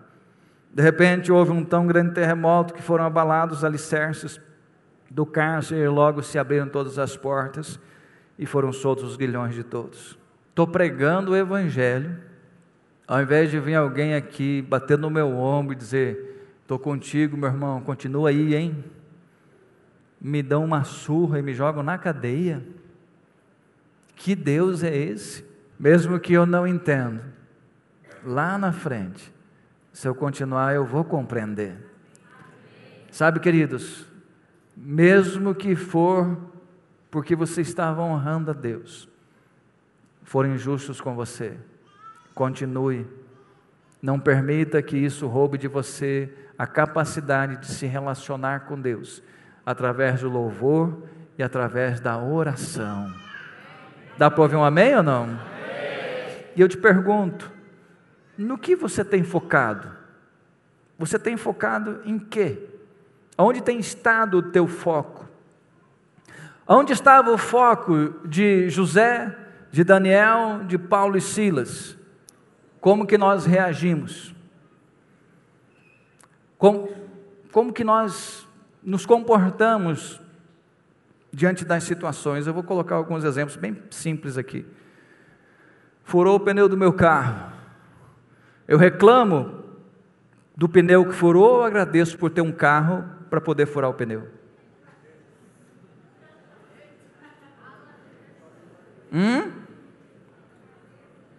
De 0.72 0.82
repente 0.82 1.32
houve 1.32 1.52
um 1.52 1.64
tão 1.64 1.86
grande 1.86 2.12
terremoto 2.12 2.74
que 2.74 2.82
foram 2.82 3.04
abalados 3.04 3.58
os 3.58 3.64
alicerces 3.64 4.40
do 5.10 5.24
cárcere 5.24 5.80
e 5.80 5.88
logo 5.88 6.22
se 6.22 6.38
abriram 6.38 6.68
todas 6.68 6.98
as 6.98 7.16
portas 7.16 7.80
e 8.38 8.44
foram 8.44 8.72
soltos 8.72 9.04
os 9.04 9.16
grilhões 9.16 9.54
de 9.54 9.62
todos. 9.62 10.18
Estou 10.50 10.66
pregando 10.66 11.32
o 11.32 11.36
Evangelho, 11.36 12.18
ao 13.06 13.22
invés 13.22 13.50
de 13.50 13.60
vir 13.60 13.74
alguém 13.74 14.14
aqui 14.14 14.62
bater 14.62 14.98
no 14.98 15.10
meu 15.10 15.36
ombro 15.36 15.72
e 15.72 15.76
dizer: 15.76 16.36
Estou 16.62 16.78
contigo, 16.78 17.36
meu 17.36 17.48
irmão, 17.48 17.80
continua 17.80 18.30
aí, 18.30 18.54
hein? 18.54 18.84
Me 20.20 20.42
dão 20.42 20.64
uma 20.64 20.82
surra 20.82 21.38
e 21.38 21.42
me 21.42 21.54
jogam 21.54 21.82
na 21.82 21.96
cadeia. 21.96 22.62
Que 24.16 24.34
Deus 24.34 24.82
é 24.82 24.96
esse? 24.96 25.44
Mesmo 25.78 26.18
que 26.18 26.32
eu 26.32 26.46
não 26.46 26.66
entenda, 26.66 27.22
lá 28.24 28.56
na 28.56 28.72
frente, 28.72 29.32
se 29.92 30.08
eu 30.08 30.14
continuar, 30.14 30.74
eu 30.74 30.84
vou 30.84 31.04
compreender. 31.04 31.76
Sabe, 33.10 33.40
queridos, 33.40 34.06
mesmo 34.76 35.54
que 35.54 35.76
for 35.76 36.36
porque 37.10 37.36
você 37.36 37.60
estava 37.60 38.02
honrando 38.02 38.50
a 38.50 38.54
Deus, 38.54 39.08
foram 40.22 40.54
injustos 40.54 41.00
com 41.00 41.14
você, 41.14 41.56
continue. 42.36 43.06
Não 44.00 44.20
permita 44.20 44.82
que 44.82 44.94
isso 44.94 45.26
roube 45.26 45.56
de 45.56 45.66
você 45.66 46.30
a 46.58 46.66
capacidade 46.66 47.56
de 47.56 47.66
se 47.66 47.86
relacionar 47.86 48.66
com 48.66 48.78
Deus 48.78 49.22
através 49.64 50.20
do 50.20 50.28
louvor 50.28 51.02
e 51.38 51.42
através 51.42 51.98
da 51.98 52.18
oração. 52.18 53.12
Dá 54.18 54.30
para 54.30 54.42
ouvir 54.42 54.54
um 54.54 54.64
amém 54.64 54.94
ou 54.94 55.02
não? 55.02 55.22
Amém. 55.24 55.38
E 56.54 56.60
eu 56.60 56.68
te 56.68 56.76
pergunto, 56.76 57.50
no 58.36 58.58
que 58.58 58.76
você 58.76 59.02
tem 59.02 59.24
focado? 59.24 59.90
Você 60.98 61.18
tem 61.18 61.38
focado 61.38 62.02
em 62.04 62.18
quê? 62.18 62.68
Onde 63.38 63.62
tem 63.62 63.78
estado 63.78 64.38
o 64.38 64.42
teu 64.42 64.68
foco? 64.68 65.26
Onde 66.68 66.92
estava 66.92 67.30
o 67.30 67.38
foco 67.38 68.14
de 68.26 68.68
José, 68.68 69.34
de 69.70 69.82
Daniel, 69.82 70.64
de 70.66 70.76
Paulo 70.76 71.16
e 71.16 71.20
Silas? 71.20 71.96
Como 72.86 73.04
que 73.04 73.18
nós 73.18 73.44
reagimos? 73.44 74.32
Como, 76.56 76.88
como 77.50 77.72
que 77.72 77.82
nós 77.82 78.46
nos 78.80 79.04
comportamos 79.04 80.20
diante 81.32 81.64
das 81.64 81.82
situações? 81.82 82.46
Eu 82.46 82.54
vou 82.54 82.62
colocar 82.62 82.94
alguns 82.94 83.24
exemplos 83.24 83.56
bem 83.56 83.76
simples 83.90 84.38
aqui. 84.38 84.64
Furou 86.04 86.36
o 86.36 86.40
pneu 86.40 86.68
do 86.68 86.76
meu 86.76 86.92
carro. 86.92 87.52
Eu 88.68 88.78
reclamo 88.78 89.64
do 90.56 90.68
pneu 90.68 91.04
que 91.06 91.12
furou 91.12 91.56
ou 91.56 91.64
agradeço 91.64 92.16
por 92.16 92.30
ter 92.30 92.40
um 92.40 92.52
carro 92.52 93.04
para 93.28 93.40
poder 93.40 93.66
furar 93.66 93.90
o 93.90 93.94
pneu? 93.94 94.28
Hum? 99.12 99.50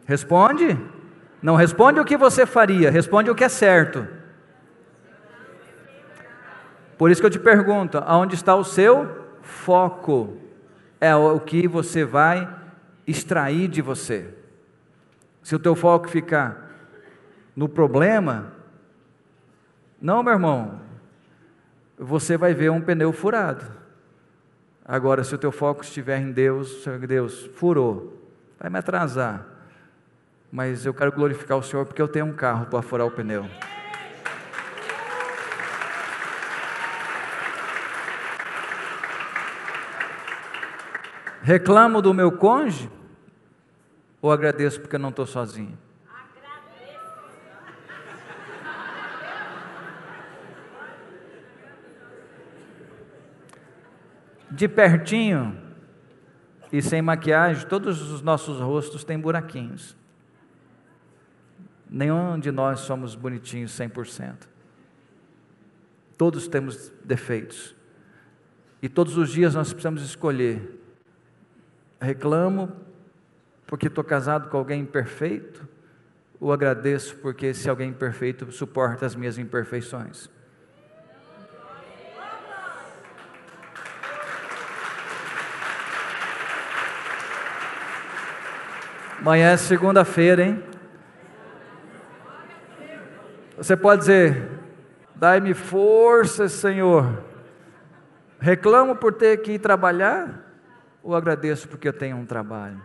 Responde. 0.06 0.97
Não 1.42 1.56
responde 1.56 2.00
o 2.00 2.06
que 2.06 2.18
você 2.18 2.46
faria, 2.46 2.90
responde 2.90 3.30
o 3.30 3.36
que 3.36 3.44
é 3.44 3.50
certo. 3.50 4.08
Por 6.98 7.12
isso 7.12 7.22
que 7.22 7.28
eu 7.28 7.32
te 7.32 7.40
pergunto: 7.40 7.98
aonde 8.00 8.36
está 8.36 8.56
o 8.56 8.64
seu 8.64 9.26
foco? 9.42 10.38
É 11.00 11.16
o 11.16 11.40
que 11.40 11.68
você 11.68 12.04
vai 12.04 12.52
extrair 13.06 13.68
de 13.68 13.82
você. 13.82 14.34
Se 15.44 15.56
o 15.56 15.60
teu 15.60 15.76
foco 15.76 16.10
ficar 16.10 16.72
no 17.56 17.70
problema, 17.70 18.52
não, 20.02 20.24
meu 20.24 20.34
irmão, 20.34 20.82
você 21.98 22.36
vai 22.36 22.54
ver 22.54 22.72
um 22.72 22.82
pneu 22.82 23.14
furado. 23.14 23.66
Agora, 24.84 25.24
se 25.24 25.36
o 25.36 25.38
teu 25.38 25.52
foco 25.52 25.84
estiver 25.84 26.20
em 26.20 26.32
Deus, 26.32 26.86
Deus 27.08 27.46
furou, 27.56 28.22
vai 28.60 28.70
me 28.70 28.80
atrasar, 28.80 29.46
mas 30.52 30.86
eu 30.86 30.94
quero 30.94 31.12
glorificar 31.12 31.58
o 31.58 31.64
Senhor 31.64 31.86
porque 31.86 32.02
eu 32.02 32.08
tenho 32.08 32.26
um 32.26 32.34
carro 32.34 32.66
para 32.66 32.82
furar 32.82 33.06
o 33.06 33.12
pneu. 33.12 33.50
Reclamo 41.42 42.02
do 42.02 42.14
meu 42.14 42.32
cônjuge 42.32 42.90
ou 44.22 44.32
agradeço 44.32 44.82
porque 44.82 44.96
eu 44.96 45.00
não 45.00 45.10
estou 45.10 45.26
sozinho? 45.26 45.78
de 54.58 54.68
pertinho 54.68 55.56
e 56.72 56.82
sem 56.82 57.00
maquiagem, 57.00 57.68
todos 57.68 58.12
os 58.12 58.24
nossos 58.24 58.60
rostos 58.60 59.04
têm 59.04 59.20
buraquinhos. 59.20 59.96
Nenhum 61.90 62.40
de 62.40 62.52
nós 62.52 62.82
somos 62.82 63.16
bonitinhos 63.16 63.72
100%. 63.72 64.48
Todos 66.18 66.48
temos 66.48 66.92
defeitos. 67.04 67.76
E 68.82 68.90
todos 68.90 69.18
os 69.18 69.30
dias 69.30 69.56
nós 69.56 69.72
precisamos 69.72 70.02
escolher. 70.02 70.80
Reclamo 72.00 72.72
porque 73.66 73.88
estou 73.88 74.04
casado 74.04 74.50
com 74.50 74.58
alguém 74.58 74.82
imperfeito, 74.82 75.68
ou 76.40 76.54
agradeço 76.54 77.18
porque 77.18 77.48
esse 77.48 77.70
alguém 77.70 77.90
imperfeito 77.90 78.50
suporta 78.52 79.06
as 79.06 79.16
minhas 79.16 79.38
imperfeições. 79.38 80.30
Amanhã 89.20 89.52
é 89.52 89.58
segunda-feira, 89.58 90.46
hein? 90.46 90.64
Você 93.58 93.76
pode 93.76 94.02
dizer: 94.02 94.50
Dai-me 95.16 95.54
força, 95.54 96.48
Senhor. 96.48 97.24
Reclamo 98.40 98.96
por 98.96 99.14
ter 99.14 99.38
que 99.38 99.54
ir 99.54 99.60
trabalhar 99.60 100.46
ou 101.02 101.16
agradeço 101.16 101.68
porque 101.68 101.88
eu 101.88 101.94
tenho 101.94 102.18
um 102.18 102.26
trabalho? 102.26 102.80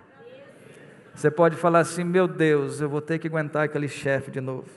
Você 1.15 1.31
pode 1.31 1.57
falar 1.57 1.81
assim: 1.81 2.03
Meu 2.03 2.27
Deus, 2.27 2.81
eu 2.81 2.89
vou 2.89 3.03
ter 3.03 3.19
que 3.19 3.29
aguentar 3.29 3.65
aquele 3.65 3.87
chefe 3.87 4.31
de 4.31 4.41
novo. 4.41 4.69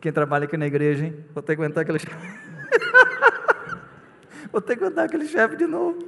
Quem 0.00 0.12
trabalha 0.12 0.44
aqui 0.44 0.56
na 0.56 0.66
igreja, 0.66 1.06
hein? 1.06 1.24
Vou 1.34 1.42
ter 1.42 1.56
que 1.56 1.62
aguentar 1.62 1.82
aquele 1.82 1.98
chefe. 1.98 2.14
vou 4.52 4.60
ter 4.60 4.76
que 4.76 4.84
aguentar 4.84 5.06
aquele 5.06 5.26
chefe 5.26 5.56
de 5.56 5.66
novo. 5.66 5.98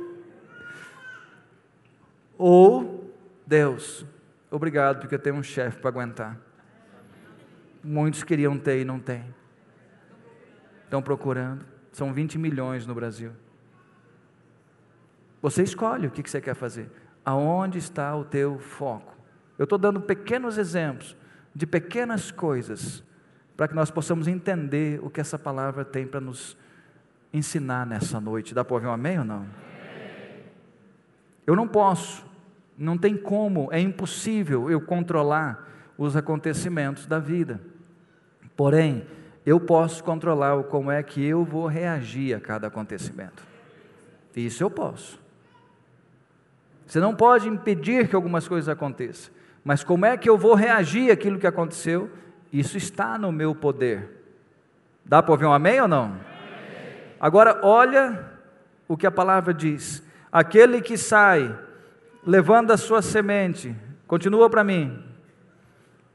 Ou 2.37 3.13
Deus, 3.45 4.07
obrigado 4.49 5.01
porque 5.01 5.17
eu 5.17 5.19
tenho 5.19 5.35
um 5.35 5.43
chefe 5.43 5.79
para 5.79 5.91
aguentar. 5.91 6.48
Muitos 7.89 8.23
queriam 8.23 8.59
ter 8.59 8.83
e 8.83 8.85
não 8.85 9.01
têm. 9.01 9.25
Estão 10.85 11.01
procurando. 11.01 11.65
São 11.91 12.13
20 12.13 12.39
milhões 12.39 12.87
no 12.87 12.95
Brasil. 12.95 13.33
Você 15.41 15.63
escolhe 15.63 16.07
o 16.07 16.11
que 16.11 16.29
você 16.29 16.39
quer 16.39 16.55
fazer. 16.55 16.91
Aonde 17.25 17.79
está 17.79 18.15
o 18.15 18.27
teu 18.27 18.59
foco? 18.59 19.17
Eu 19.57 19.65
estou 19.65 19.79
dando 19.79 20.03
pequenos 20.03 20.59
exemplos 20.59 21.17
de 21.55 21.67
pequenas 21.67 22.31
coisas 22.31 23.03
para 23.57 23.67
que 23.67 23.75
nós 23.75 23.91
possamos 23.91 24.29
entender 24.29 25.01
o 25.03 25.09
que 25.09 25.19
essa 25.19 25.39
palavra 25.39 25.83
tem 25.83 26.07
para 26.07 26.21
nos 26.21 26.59
ensinar 27.33 27.87
nessa 27.87 28.21
noite. 28.21 28.55
Dá 28.55 28.63
para 28.63 28.75
ouvir 28.75 28.87
um 28.87 28.93
amém 28.93 29.19
ou 29.19 29.25
não? 29.25 29.47
Eu 31.47 31.57
não 31.57 31.67
posso, 31.67 32.27
não 32.77 32.99
tem 32.99 33.17
como, 33.17 33.73
é 33.73 33.81
impossível 33.81 34.71
eu 34.71 34.79
controlar 34.79 35.67
os 35.97 36.17
acontecimentos 36.17 37.07
da 37.07 37.19
vida. 37.19 37.78
Porém, 38.59 39.07
eu 39.47 39.61
posso 39.61 40.03
controlar 40.03 40.65
como 40.65 40.91
é 40.91 41.01
que 41.01 41.25
eu 41.25 41.45
vou 41.45 41.69
reagir 41.69 42.35
a 42.35 42.41
cada 42.41 42.67
acontecimento. 42.67 43.47
Isso 44.35 44.65
eu 44.65 44.69
posso. 44.69 45.21
Você 46.85 46.99
não 46.99 47.15
pode 47.15 47.49
impedir 47.49 48.09
que 48.09 48.17
algumas 48.17 48.49
coisas 48.49 48.69
aconteçam, 48.69 49.33
mas 49.63 49.85
como 49.85 50.05
é 50.05 50.17
que 50.17 50.29
eu 50.29 50.37
vou 50.37 50.55
reagir 50.55 51.13
àquilo 51.13 51.39
que 51.39 51.47
aconteceu? 51.47 52.11
Isso 52.53 52.77
está 52.77 53.17
no 53.17 53.31
meu 53.31 53.55
poder. 53.55 54.25
Dá 55.05 55.23
para 55.23 55.31
ouvir 55.31 55.47
um 55.47 55.53
amém 55.53 55.81
ou 55.81 55.87
não? 55.87 56.07
Amém. 56.07 56.21
Agora, 57.21 57.61
olha 57.63 58.29
o 58.89 58.97
que 58.97 59.07
a 59.07 59.11
palavra 59.13 59.55
diz: 59.55 60.03
aquele 60.33 60.83
que 60.83 60.97
sai 60.97 61.57
levando 62.27 62.73
a 62.73 62.77
sua 62.77 63.03
semente, 63.03 63.73
continua 64.09 64.51
para 64.51 64.65
mim, 64.65 65.08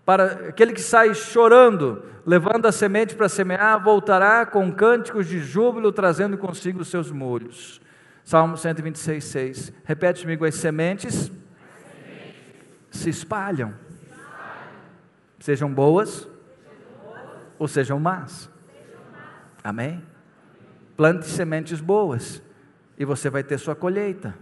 para 0.06 0.50
aquele 0.50 0.74
que 0.74 0.82
sai 0.82 1.14
chorando, 1.14 2.04
levando 2.26 2.66
a 2.66 2.72
semente 2.72 3.16
para 3.16 3.30
semear, 3.30 3.82
voltará 3.82 4.46
com 4.46 4.72
cânticos 4.72 5.28
de 5.28 5.40
júbilo, 5.40 5.92
trazendo 5.92 6.38
consigo 6.38 6.82
os 6.82 6.88
seus 6.88 7.12
molhos. 7.12 7.82
Salmo 8.24 8.58
126, 8.58 9.24
6. 9.24 9.74
Repete 9.84 10.22
comigo: 10.24 10.46
as 10.46 10.56
sementes, 10.56 11.32
se 12.92 13.10
espalham, 13.10 13.74
sejam 15.40 15.74
boas 15.74 16.28
ou 17.58 17.68
sejam 17.68 18.00
más. 18.00 18.50
Amém? 19.64 20.04
Plante 20.98 21.26
sementes 21.26 21.80
boas 21.80 22.42
e 22.98 23.06
você 23.06 23.30
vai 23.30 23.44
ter 23.44 23.58
sua 23.58 23.76
colheita. 23.76 24.36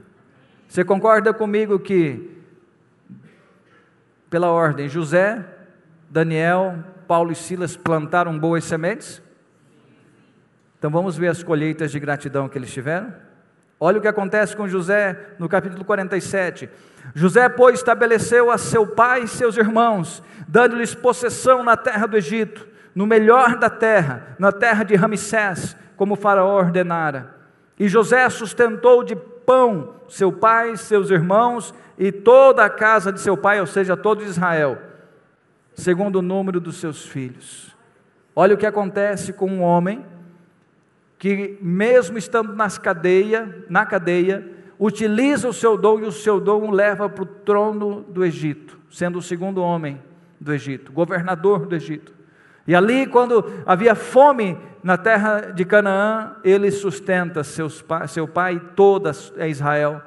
Você 0.68 0.84
concorda 0.84 1.34
comigo 1.34 1.80
que, 1.80 2.41
pela 4.32 4.50
ordem, 4.50 4.88
José, 4.88 5.44
Daniel, 6.10 6.80
Paulo 7.06 7.34
e 7.34 7.36
Silas 7.36 7.76
plantaram 7.76 8.40
boas 8.40 8.64
sementes? 8.64 9.22
Então 10.80 10.90
vamos 10.90 11.18
ver 11.18 11.28
as 11.28 11.44
colheitas 11.44 11.92
de 11.92 12.00
gratidão 12.00 12.48
que 12.48 12.58
eles 12.58 12.72
tiveram? 12.72 13.14
Olha 13.78 13.98
o 13.98 14.02
que 14.02 14.08
acontece 14.08 14.56
com 14.56 14.70
José 14.70 15.20
no 15.38 15.50
capítulo 15.50 15.84
47. 15.84 16.70
José, 17.14 17.50
pois, 17.50 17.80
estabeleceu 17.80 18.50
a 18.50 18.58
seu 18.58 18.88
pai 18.88 19.24
e 19.24 19.28
seus 19.28 19.58
irmãos, 19.58 20.24
dando-lhes 20.48 20.96
possessão 20.96 21.62
na 21.62 21.76
terra 21.76 22.08
do 22.08 22.16
Egito, 22.16 22.66
no 22.96 23.06
melhor 23.06 23.58
da 23.58 23.70
terra, 23.70 24.36
na 24.40 24.54
terra 24.54 24.86
de 24.86 24.96
Ramsés, 24.96 25.76
como 25.98 26.14
o 26.14 26.18
faraó 26.18 26.58
ordenara. 26.58 27.36
E 27.78 27.90
José 27.90 28.30
sustentou 28.30 29.04
de 29.04 29.16
pão 29.46 29.96
seu 30.08 30.32
pai, 30.32 30.76
seus 30.78 31.10
irmãos 31.10 31.74
e 31.98 32.12
toda 32.12 32.66
a 32.66 32.70
casa 32.70 33.12
de 33.12 33.20
seu 33.20 33.38
pai, 33.38 33.60
ou 33.60 33.68
seja, 33.68 33.96
todo 33.96 34.24
Israel 34.24 34.92
segundo 35.74 36.18
o 36.18 36.22
número 36.22 36.60
dos 36.60 36.78
seus 36.78 37.06
filhos. 37.06 37.76
Olha 38.36 38.56
o 38.56 38.58
que 38.58 38.66
acontece 38.66 39.34
com 39.34 39.48
um 39.48 39.62
homem 39.62 40.06
que, 41.18 41.58
mesmo 41.62 42.18
estando 42.18 42.54
nas 42.56 42.78
cadeia, 42.78 43.66
na 43.70 43.86
cadeia, 43.86 44.50
utiliza 44.80 45.48
o 45.48 45.54
seu 45.54 45.78
dom 45.78 46.00
e 46.00 46.04
o 46.04 46.12
seu 46.12 46.40
dom 46.40 46.70
o 46.70 46.72
leva 46.72 47.08
para 47.10 47.24
o 47.24 47.26
trono 47.26 48.02
do 48.02 48.26
Egito, 48.26 48.80
sendo 48.90 49.20
o 49.20 49.22
segundo 49.22 49.62
homem 49.62 50.02
do 50.40 50.54
Egito, 50.54 50.92
governador 50.92 51.68
do 51.68 51.76
Egito. 51.76 52.14
E 52.68 52.74
ali, 52.74 53.06
quando 53.06 53.46
havia 53.66 53.96
fome 53.96 54.58
na 54.84 54.98
terra 54.98 55.52
de 55.54 55.64
Canaã, 55.64 56.36
ele 56.44 56.72
sustenta 56.72 57.44
seus, 57.44 57.84
seu 58.08 58.28
pai 58.28 58.62
toda 58.76 59.12
Israel 59.48 60.02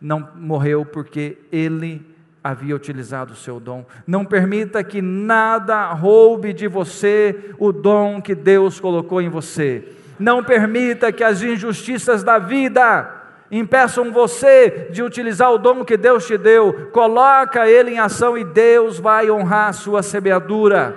não 0.00 0.28
morreu 0.36 0.84
porque 0.84 1.38
ele 1.50 2.06
havia 2.42 2.74
utilizado 2.74 3.32
o 3.32 3.36
seu 3.36 3.58
dom. 3.58 3.84
Não 4.06 4.24
permita 4.24 4.84
que 4.84 5.02
nada 5.02 5.92
roube 5.92 6.52
de 6.52 6.68
você 6.68 7.52
o 7.58 7.72
dom 7.72 8.20
que 8.20 8.34
Deus 8.34 8.78
colocou 8.78 9.20
em 9.20 9.28
você. 9.28 9.84
Não 10.18 10.42
permita 10.42 11.12
que 11.12 11.24
as 11.24 11.42
injustiças 11.42 12.22
da 12.22 12.38
vida 12.38 13.14
impeçam 13.50 14.12
você 14.12 14.88
de 14.90 15.02
utilizar 15.02 15.52
o 15.52 15.58
dom 15.58 15.84
que 15.84 15.96
Deus 15.96 16.26
te 16.26 16.36
deu. 16.36 16.90
Coloca 16.92 17.68
ele 17.68 17.92
em 17.92 17.98
ação 17.98 18.36
e 18.36 18.44
Deus 18.44 18.98
vai 18.98 19.30
honrar 19.30 19.68
a 19.68 19.72
sua 19.72 20.02
semeadura. 20.02 20.96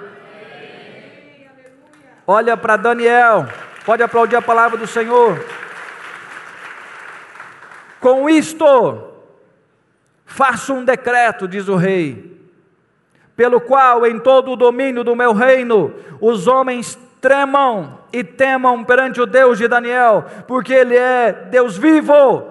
Olha 2.26 2.56
para 2.56 2.78
Daniel. 2.78 3.48
Pode 3.86 4.04
aplaudir 4.04 4.36
a 4.36 4.42
palavra 4.42 4.78
do 4.78 4.88
Senhor. 4.88 5.44
Com 8.00 8.30
isto, 8.30 9.12
Faço 10.32 10.74
um 10.74 10.86
decreto, 10.86 11.46
diz 11.46 11.68
o 11.68 11.76
rei, 11.76 12.40
pelo 13.36 13.60
qual 13.60 14.06
em 14.08 14.18
todo 14.18 14.52
o 14.52 14.56
domínio 14.56 15.04
do 15.04 15.14
meu 15.14 15.34
reino 15.34 15.94
os 16.22 16.48
homens 16.48 16.98
tremam 17.20 18.00
e 18.14 18.24
temam 18.24 18.82
perante 18.82 19.20
o 19.20 19.26
Deus 19.26 19.58
de 19.58 19.68
Daniel, 19.68 20.26
porque 20.48 20.74
ele 20.74 20.96
é 20.96 21.34
Deus 21.34 21.78
vivo, 21.78 22.48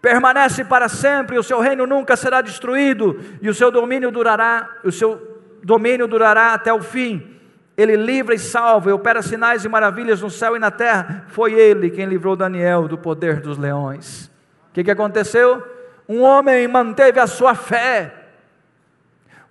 permanece 0.00 0.64
para 0.64 0.88
sempre, 0.88 1.36
o 1.36 1.42
seu 1.42 1.58
reino 1.58 1.84
nunca 1.84 2.14
será 2.14 2.40
destruído 2.40 3.20
e 3.42 3.48
o 3.48 3.54
seu 3.54 3.72
domínio 3.72 4.12
durará, 4.12 4.76
o 4.84 4.92
seu 4.92 5.42
domínio 5.64 6.06
durará 6.06 6.54
até 6.54 6.72
o 6.72 6.80
fim. 6.80 7.33
Ele 7.76 7.96
livra 7.96 8.34
e 8.34 8.38
salva, 8.38 8.90
e 8.90 8.92
opera 8.92 9.20
sinais 9.20 9.64
e 9.64 9.68
maravilhas 9.68 10.22
no 10.22 10.30
céu 10.30 10.56
e 10.56 10.58
na 10.60 10.70
terra. 10.70 11.24
Foi 11.28 11.52
ele 11.52 11.90
quem 11.90 12.06
livrou 12.06 12.36
Daniel 12.36 12.86
do 12.86 12.96
poder 12.96 13.40
dos 13.40 13.58
leões. 13.58 14.26
O 14.70 14.74
que, 14.74 14.84
que 14.84 14.90
aconteceu? 14.90 15.62
Um 16.08 16.22
homem 16.22 16.68
manteve 16.68 17.18
a 17.18 17.26
sua 17.26 17.54
fé, 17.54 18.14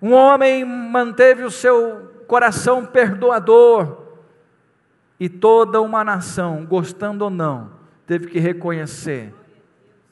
um 0.00 0.12
homem 0.12 0.64
manteve 0.64 1.42
o 1.42 1.50
seu 1.50 2.24
coração 2.26 2.84
perdoador, 2.84 4.04
e 5.18 5.28
toda 5.28 5.80
uma 5.80 6.04
nação, 6.04 6.64
gostando 6.64 7.24
ou 7.24 7.30
não, 7.30 7.70
teve 8.06 8.26
que 8.26 8.38
reconhecer 8.38 9.32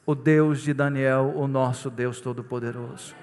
o 0.05 0.15
Deus 0.15 0.61
de 0.61 0.73
Daniel, 0.73 1.33
o 1.35 1.47
nosso 1.47 1.89
Deus 1.89 2.19
Todo-Poderoso. 2.19 3.15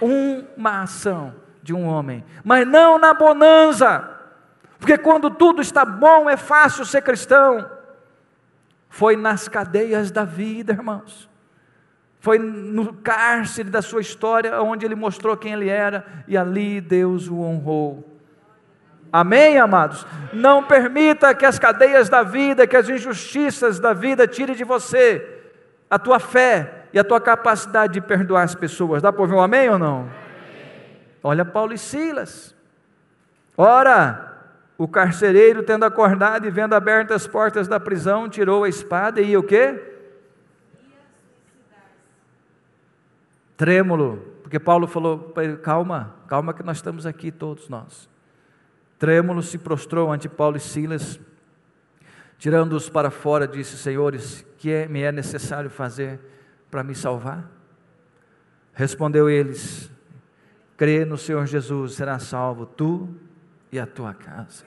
Uma 0.00 0.82
ação 0.82 1.34
de 1.66 1.74
um 1.74 1.84
homem, 1.84 2.24
mas 2.44 2.66
não 2.66 2.96
na 2.96 3.12
bonança, 3.12 4.08
porque 4.78 4.96
quando 4.96 5.28
tudo 5.30 5.60
está 5.60 5.84
bom 5.84 6.30
é 6.30 6.36
fácil 6.36 6.84
ser 6.84 7.02
cristão. 7.02 7.68
Foi 8.88 9.16
nas 9.16 9.48
cadeias 9.48 10.10
da 10.12 10.24
vida, 10.24 10.72
irmãos. 10.72 11.28
Foi 12.20 12.38
no 12.38 12.94
cárcere 12.94 13.68
da 13.68 13.82
sua 13.82 14.00
história 14.00 14.62
onde 14.62 14.86
ele 14.86 14.94
mostrou 14.94 15.36
quem 15.36 15.52
ele 15.52 15.68
era 15.68 16.06
e 16.28 16.36
ali 16.36 16.80
Deus 16.80 17.28
o 17.28 17.40
honrou. 17.40 18.16
Amém, 19.12 19.58
amados? 19.58 20.06
Não 20.32 20.62
permita 20.62 21.34
que 21.34 21.44
as 21.44 21.58
cadeias 21.58 22.08
da 22.08 22.22
vida, 22.22 22.66
que 22.66 22.76
as 22.76 22.88
injustiças 22.88 23.80
da 23.80 23.92
vida 23.92 24.26
tirem 24.26 24.54
de 24.54 24.64
você 24.64 25.36
a 25.90 25.98
tua 25.98 26.18
fé 26.18 26.86
e 26.92 26.98
a 26.98 27.04
tua 27.04 27.20
capacidade 27.20 27.94
de 27.94 28.00
perdoar 28.00 28.42
as 28.42 28.54
pessoas. 28.54 29.02
Dá 29.02 29.12
para 29.12 29.22
ouvir 29.22 29.34
um 29.34 29.40
amém 29.40 29.68
ou 29.68 29.78
não? 29.78 30.08
Olha 31.26 31.44
Paulo 31.44 31.72
e 31.72 31.78
Silas. 31.78 32.54
Ora, 33.56 34.38
o 34.78 34.86
carcereiro, 34.86 35.64
tendo 35.64 35.84
acordado 35.84 36.46
e 36.46 36.50
vendo 36.50 36.74
abertas 36.74 37.22
as 37.22 37.26
portas 37.26 37.66
da 37.66 37.80
prisão, 37.80 38.28
tirou 38.28 38.62
a 38.62 38.68
espada 38.68 39.20
e 39.20 39.36
o 39.36 39.42
quê? 39.42 39.94
trêmulo, 43.56 44.18
porque 44.42 44.60
Paulo 44.60 44.86
falou 44.86 45.18
para 45.18 45.42
ele: 45.42 45.56
calma, 45.56 46.14
calma, 46.28 46.54
que 46.54 46.62
nós 46.62 46.76
estamos 46.76 47.06
aqui 47.06 47.32
todos 47.32 47.68
nós. 47.68 48.08
Trêmulo 48.96 49.42
se 49.42 49.58
prostrou 49.58 50.12
ante 50.12 50.28
Paulo 50.28 50.56
e 50.56 50.60
Silas, 50.60 51.18
tirando-os 52.38 52.88
para 52.88 53.10
fora, 53.10 53.48
disse: 53.48 53.76
Senhores, 53.76 54.46
que 54.58 54.70
é, 54.70 54.86
me 54.86 55.02
é 55.02 55.10
necessário 55.10 55.70
fazer 55.70 56.20
para 56.70 56.84
me 56.84 56.94
salvar? 56.94 57.50
Respondeu 58.72 59.28
eles: 59.28 59.90
Crê 60.76 61.04
no 61.04 61.16
Senhor 61.16 61.46
Jesus, 61.46 61.94
será 61.94 62.18
salvo 62.18 62.66
tu 62.66 63.08
e 63.72 63.78
a 63.78 63.86
tua 63.86 64.12
casa. 64.12 64.64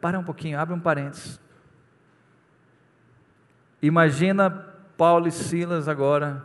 Para 0.00 0.18
um 0.18 0.24
pouquinho, 0.24 0.58
abre 0.58 0.74
um 0.74 0.80
parênteses. 0.80 1.40
Imagina 3.80 4.50
Paulo 4.96 5.28
e 5.28 5.32
Silas 5.32 5.88
agora 5.88 6.44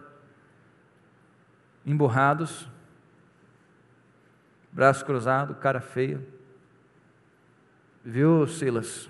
emburrados, 1.86 2.70
braço 4.72 5.04
cruzado, 5.04 5.56
cara 5.56 5.82
feia. 5.82 6.24
Viu, 8.06 8.48
Silas? 8.48 9.10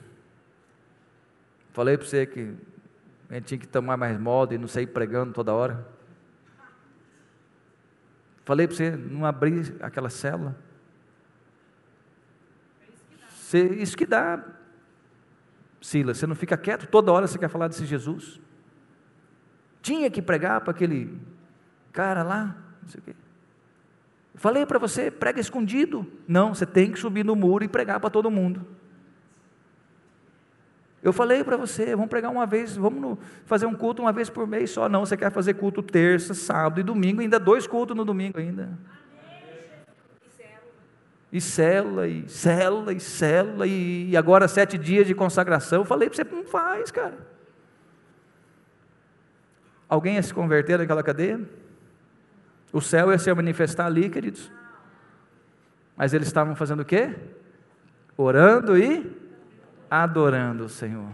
Falei 1.71 1.97
para 1.97 2.05
você 2.07 2.25
que 2.25 2.55
a 3.29 3.33
gente 3.35 3.45
tinha 3.45 3.57
que 3.59 3.67
tomar 3.67 3.97
mais 3.97 4.19
moda 4.19 4.55
e 4.55 4.57
não 4.57 4.67
sair 4.67 4.87
pregando 4.87 5.33
toda 5.33 5.53
hora. 5.53 5.92
Falei 8.45 8.67
para 8.67 8.75
você 8.75 8.91
não 8.91 9.25
abrir 9.25 9.75
aquela 9.81 10.09
célula. 10.09 10.55
Você, 13.29 13.67
isso 13.75 13.95
que 13.95 14.05
dá, 14.05 14.43
Silas. 15.79 16.17
Você 16.17 16.25
não 16.25 16.35
fica 16.35 16.57
quieto, 16.57 16.87
toda 16.87 17.11
hora 17.11 17.27
você 17.27 17.37
quer 17.37 17.49
falar 17.49 17.67
desse 17.67 17.85
Jesus. 17.85 18.39
Tinha 19.81 20.09
que 20.09 20.21
pregar 20.21 20.61
para 20.61 20.71
aquele 20.71 21.19
cara 21.91 22.23
lá, 22.23 22.55
não 22.81 22.89
sei 22.89 22.99
o 22.99 23.03
quê. 23.03 23.15
Falei 24.35 24.65
para 24.65 24.79
você, 24.79 25.11
prega 25.11 25.39
escondido. 25.39 26.11
Não, 26.27 26.55
você 26.55 26.65
tem 26.65 26.91
que 26.91 26.99
subir 26.99 27.23
no 27.23 27.35
muro 27.35 27.63
e 27.63 27.67
pregar 27.67 27.99
para 27.99 28.09
todo 28.09 28.31
mundo. 28.31 28.65
Eu 31.03 31.11
falei 31.11 31.43
para 31.43 31.57
você, 31.57 31.93
vamos 31.95 32.09
pregar 32.09 32.31
uma 32.31 32.45
vez, 32.45 32.77
vamos 32.77 33.19
fazer 33.45 33.65
um 33.65 33.75
culto 33.75 34.01
uma 34.01 34.13
vez 34.13 34.29
por 34.29 34.47
mês 34.47 34.69
só. 34.69 34.87
Não, 34.87 35.05
você 35.05 35.17
quer 35.17 35.29
fazer 35.31 35.55
culto 35.55 35.83
terça, 35.83 36.33
sábado 36.33 36.79
e 36.79 36.83
domingo, 36.83 37.19
ainda 37.19 37.37
dois 37.37 37.67
cultos 37.67 37.95
no 37.95 38.05
domingo 38.05 38.39
ainda. 38.39 38.79
E 41.29 41.41
célula, 41.41 42.07
e 42.07 42.29
célula, 42.29 42.93
e 42.93 42.99
célula, 43.01 43.67
e 43.67 44.15
agora 44.15 44.47
sete 44.47 44.77
dias 44.77 45.05
de 45.05 45.13
consagração. 45.13 45.81
Eu 45.81 45.85
falei 45.85 46.09
para 46.09 46.15
você, 46.15 46.23
não 46.23 46.45
faz, 46.45 46.89
cara. 46.89 47.17
Alguém 49.89 50.15
ia 50.15 50.23
se 50.23 50.33
converter 50.33 50.77
naquela 50.77 51.03
cadeia? 51.03 51.41
O 52.71 52.79
céu 52.79 53.11
ia 53.11 53.17
se 53.17 53.33
manifestar 53.33 53.87
ali, 53.87 54.09
queridos. 54.09 54.49
Mas 55.97 56.13
eles 56.13 56.27
estavam 56.27 56.55
fazendo 56.55 56.79
o 56.79 56.85
quê? 56.85 57.13
Orando 58.15 58.77
e 58.77 59.22
adorando 60.01 60.65
o 60.65 60.69
Senhor. 60.69 61.09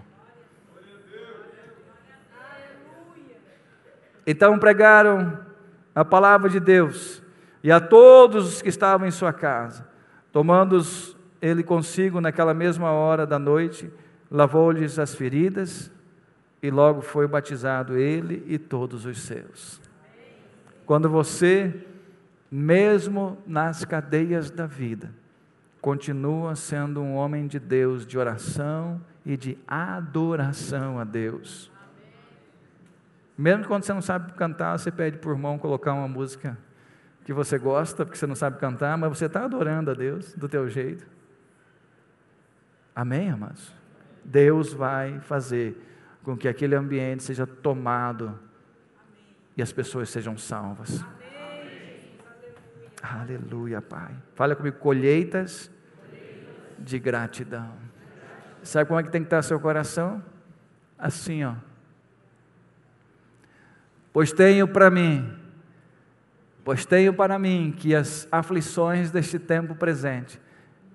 Então 4.26 4.58
pregaram 4.58 5.40
a 5.94 6.06
palavra 6.06 6.50
de 6.50 6.60
Deus, 6.60 7.22
e 7.62 7.72
a 7.72 7.80
todos 7.82 8.48
os 8.48 8.62
que 8.62 8.70
estavam 8.70 9.06
em 9.06 9.12
sua 9.12 9.34
casa, 9.34 9.86
tomando-os 10.32 11.18
ele 11.42 11.64
consigo 11.64 12.22
naquela 12.22 12.54
mesma 12.54 12.92
hora 12.92 13.26
da 13.26 13.38
noite, 13.38 13.92
lavou-lhes 14.32 14.98
as 14.98 15.14
feridas, 15.14 15.92
e 16.62 16.70
logo 16.70 17.02
foi 17.02 17.28
batizado 17.28 17.98
ele 17.98 18.46
e 18.48 18.58
todos 18.58 19.06
os 19.06 19.20
seus. 19.20 19.82
Quando 20.86 21.10
você, 21.10 21.86
mesmo 22.50 23.38
nas 23.46 23.84
cadeias 23.84 24.50
da 24.52 24.66
vida, 24.66 25.10
continua 25.82 26.56
sendo 26.56 27.02
um 27.02 27.16
homem 27.16 27.48
de 27.48 27.60
Deus, 27.60 28.06
de 28.06 28.18
oração 28.18 29.02
e 29.26 29.38
de 29.38 29.58
adoração 29.68 31.00
a 31.00 31.04
Deus. 31.04 31.72
Mesmo 33.38 33.66
quando 33.66 33.84
você 33.84 33.94
não 33.94 34.02
sabe 34.02 34.34
cantar, 34.34 34.78
você 34.78 34.92
pede 34.92 35.18
por 35.18 35.38
mão 35.38 35.58
colocar 35.58 35.94
uma 35.94 36.08
música 36.08 36.58
que 37.24 37.32
você 37.32 37.58
gosta, 37.58 38.06
porque 38.06 38.18
você 38.18 38.28
não 38.28 38.36
sabe 38.36 38.58
cantar, 38.58 38.98
mas 38.98 39.10
você 39.18 39.26
está 39.26 39.46
adorando 39.46 39.92
a 39.92 39.94
Deus 39.94 40.34
do 40.34 40.50
teu 40.50 40.68
jeito. 40.68 41.08
Amém, 42.96 43.30
amados? 43.30 43.74
Deus 44.26 44.74
vai 44.74 45.20
fazer 45.22 45.78
com 46.24 46.36
que 46.36 46.48
aquele 46.48 46.76
ambiente 46.76 47.24
seja 47.24 47.48
tomado 47.48 48.38
e 49.56 49.62
as 49.62 49.72
pessoas 49.72 50.10
sejam 50.10 50.38
salvas. 50.38 51.04
Aleluia, 53.02 53.82
Pai. 53.82 54.14
Fala 54.36 54.56
comigo, 54.56 54.78
colheitas 54.78 55.72
de 56.78 57.00
gratidão. 57.00 57.72
Sabe 58.64 58.88
como 58.88 59.00
é 59.00 59.04
que 59.04 59.12
tem 59.12 59.22
que 59.22 59.28
estar 59.28 59.42
seu 59.42 59.60
coração? 59.60 60.24
Assim, 60.98 61.44
ó. 61.44 61.56
Pois 64.12 64.34
tenho 64.34 64.68
para 64.68 64.90
mim, 64.90 65.34
pois 66.64 66.86
tenho 66.86 67.14
para 67.14 67.40
mim 67.40 67.74
que 67.78 67.96
as 67.96 68.28
aflições 68.32 69.12
deste 69.12 69.40
tempo 69.40 69.76
presente 69.76 70.40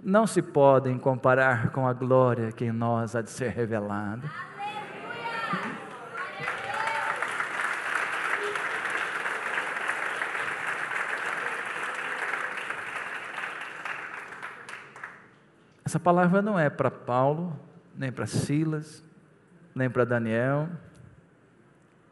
não 0.03 0.27
se 0.27 0.43
podem 0.43 0.99
comparar 0.99 1.71
com 1.71 1.87
a 1.87 1.93
glória 1.93 2.53
que 2.53 2.67
em 2.67 2.73
nós 2.73 3.17
há 3.17 3.23
de 3.23 3.31
ser 3.31 3.51
revelada. 3.51 4.31
Essa 15.95 16.01
palavra 16.01 16.43
não 16.43 16.59
é 16.59 16.69
para 16.69 16.91
Paulo, 16.91 17.57
nem 17.95 18.11
para 18.11 18.27
Silas, 18.27 19.05
nem 19.73 19.89
para 19.89 20.05
Daniel, 20.05 20.69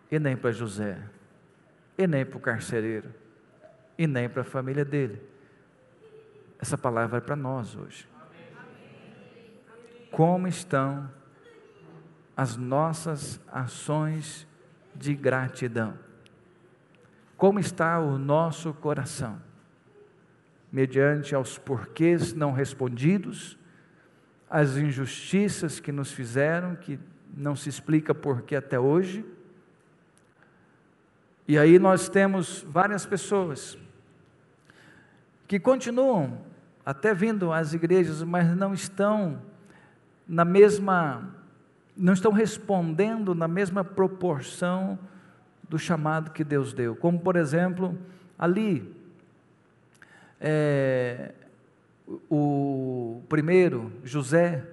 e 0.08 0.20
nem 0.20 0.36
para 0.36 0.52
José, 0.52 1.02
e 1.98 2.06
nem 2.06 2.24
para 2.24 2.36
o 2.36 2.40
carcereiro, 2.40 3.12
e 3.98 4.06
nem 4.06 4.28
para 4.28 4.42
a 4.42 4.44
família 4.44 4.84
dele. 4.84 5.20
Essa 6.60 6.78
palavra 6.78 7.18
é 7.18 7.20
para 7.20 7.34
nós 7.34 7.74
hoje. 7.74 8.08
Como 10.12 10.46
estão 10.46 11.10
as 12.36 12.56
nossas 12.56 13.40
ações 13.48 14.46
de 14.94 15.12
gratidão? 15.12 15.98
Como 17.36 17.58
está 17.58 17.98
o 17.98 18.16
nosso 18.16 18.72
coração? 18.74 19.42
Mediante 20.70 21.34
aos 21.34 21.58
porquês 21.58 22.32
não 22.32 22.52
respondidos, 22.52 23.58
as 24.52 24.76
injustiças 24.76 25.80
que 25.80 25.90
nos 25.90 26.12
fizeram, 26.12 26.76
que 26.76 27.00
não 27.34 27.56
se 27.56 27.70
explica 27.70 28.14
por 28.14 28.42
que 28.42 28.54
até 28.54 28.78
hoje. 28.78 29.24
E 31.48 31.56
aí 31.56 31.78
nós 31.78 32.10
temos 32.10 32.62
várias 32.68 33.06
pessoas 33.06 33.78
que 35.48 35.58
continuam 35.58 36.42
até 36.84 37.14
vindo 37.14 37.50
às 37.50 37.72
igrejas, 37.72 38.22
mas 38.22 38.54
não 38.54 38.74
estão 38.74 39.40
na 40.28 40.44
mesma, 40.44 41.34
não 41.96 42.12
estão 42.12 42.30
respondendo 42.30 43.34
na 43.34 43.48
mesma 43.48 43.82
proporção 43.82 44.98
do 45.66 45.78
chamado 45.78 46.30
que 46.30 46.44
Deus 46.44 46.74
deu. 46.74 46.94
Como 46.94 47.18
por 47.18 47.36
exemplo, 47.36 47.98
ali, 48.38 48.94
é, 50.38 51.32
o 52.30 53.22
primeiro, 53.28 53.92
José, 54.04 54.66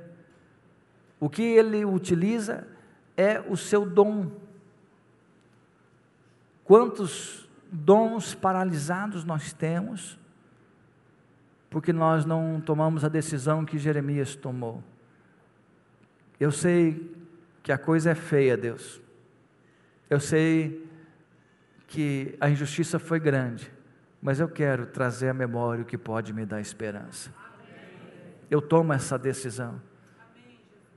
o 1.20 1.30
que 1.30 1.42
ele 1.42 1.86
utiliza 1.86 2.68
é 3.16 3.40
o 3.40 3.56
seu 3.56 3.86
dom. 3.86 4.32
Quantos 6.64 7.50
dons 7.72 8.34
paralisados 8.34 9.24
nós 9.24 9.54
temos, 9.54 10.18
porque 11.70 11.94
nós 11.94 12.26
não 12.26 12.62
tomamos 12.62 13.04
a 13.04 13.10
decisão 13.10 13.66
que 13.66 13.78
Jeremias 13.78 14.36
tomou. 14.36 14.84
Eu 16.40 16.52
sei 16.52 17.16
que 17.62 17.72
a 17.72 17.78
coisa 17.78 18.12
é 18.12 18.16
feia, 18.16 18.58
Deus. 18.58 19.02
Eu 20.10 20.20
sei 20.20 20.88
que 21.88 22.36
a 22.40 22.50
injustiça 22.50 22.98
foi 22.98 23.20
grande 23.20 23.79
mas 24.22 24.40
eu 24.40 24.50
quero 24.50 24.86
trazer 24.86 25.30
à 25.30 25.34
memória 25.34 25.84
o 25.84 25.86
que 25.86 25.98
pode 25.98 26.34
me 26.34 26.46
dar 26.46 26.60
esperança. 26.60 27.34
Eu 28.50 28.62
tomo 28.62 28.94
essa 28.94 29.18
decisão. 29.18 29.82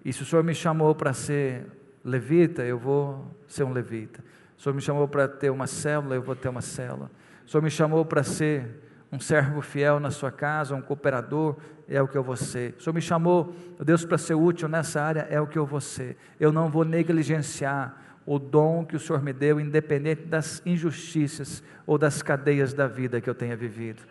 E 0.05 0.13
se 0.13 0.23
o 0.23 0.27
Senhor 0.27 0.43
me 0.43 0.55
chamou 0.55 0.95
para 0.95 1.13
ser 1.13 1.67
levita, 2.05 2.63
eu 2.65 2.79
vou 2.79 3.27
ser 3.47 3.65
um 3.65 3.73
levita. 3.73 4.25
O 4.59 4.61
Senhor 4.61 4.75
me 4.75 4.81
chamou 4.81 5.07
para 5.07 5.29
ter 5.29 5.51
uma 5.51 5.67
célula, 5.67 6.15
eu 6.15 6.23
vou 6.23 6.35
ter 6.35 6.49
uma 6.49 6.61
célula. 6.61 7.11
O 7.47 7.51
Senhor 7.51 7.63
me 7.63 7.71
chamou 7.71 8.05
para 8.05 8.23
ser 8.23 8.83
um 9.13 9.21
servo 9.21 9.61
fiel 9.61 10.01
na 10.01 10.11
sua 10.11 10.33
casa, 10.33 10.75
um 10.75 10.81
cooperador, 10.81 11.57
é 11.87 12.01
o 12.01 12.09
que 12.09 12.17
eu 12.17 12.23
vou 12.23 12.37
ser. 12.37 12.75
O 12.79 12.83
Senhor 12.83 12.95
me 12.95 13.03
chamou, 13.03 13.55
Deus, 13.79 14.05
para 14.05 14.17
ser 14.17 14.35
útil 14.35 14.69
nessa 14.69 15.03
área, 15.03 15.27
é 15.31 15.41
o 15.41 15.47
que 15.47 15.59
eu 15.59 15.67
vou 15.67 15.81
ser. 15.81 16.17
Eu 16.41 16.51
não 16.51 16.71
vou 16.71 16.85
negligenciar 16.85 18.12
o 18.25 18.39
dom 18.39 18.85
que 18.85 18.97
o 18.97 19.01
Senhor 19.01 19.23
me 19.23 19.33
deu, 19.33 19.59
independente 19.59 20.23
das 20.23 20.65
injustiças 20.65 21.63
ou 21.87 21.99
das 21.99 22.23
cadeias 22.23 22.73
da 22.73 22.87
vida 22.87 23.21
que 23.21 23.29
eu 23.29 23.35
tenha 23.35 23.57
vivido. 23.57 24.03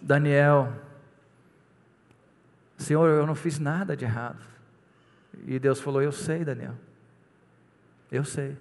Daniel, 0.00 0.72
Senhor, 2.76 3.08
eu 3.08 3.26
não 3.26 3.34
fiz 3.34 3.58
nada 3.58 3.96
de 3.96 4.04
errado. 4.04 4.42
E 5.46 5.58
Deus 5.58 5.80
falou: 5.80 6.02
Eu 6.02 6.12
sei, 6.12 6.44
Daniel, 6.44 6.74
eu 8.10 8.24
sei. 8.24 8.56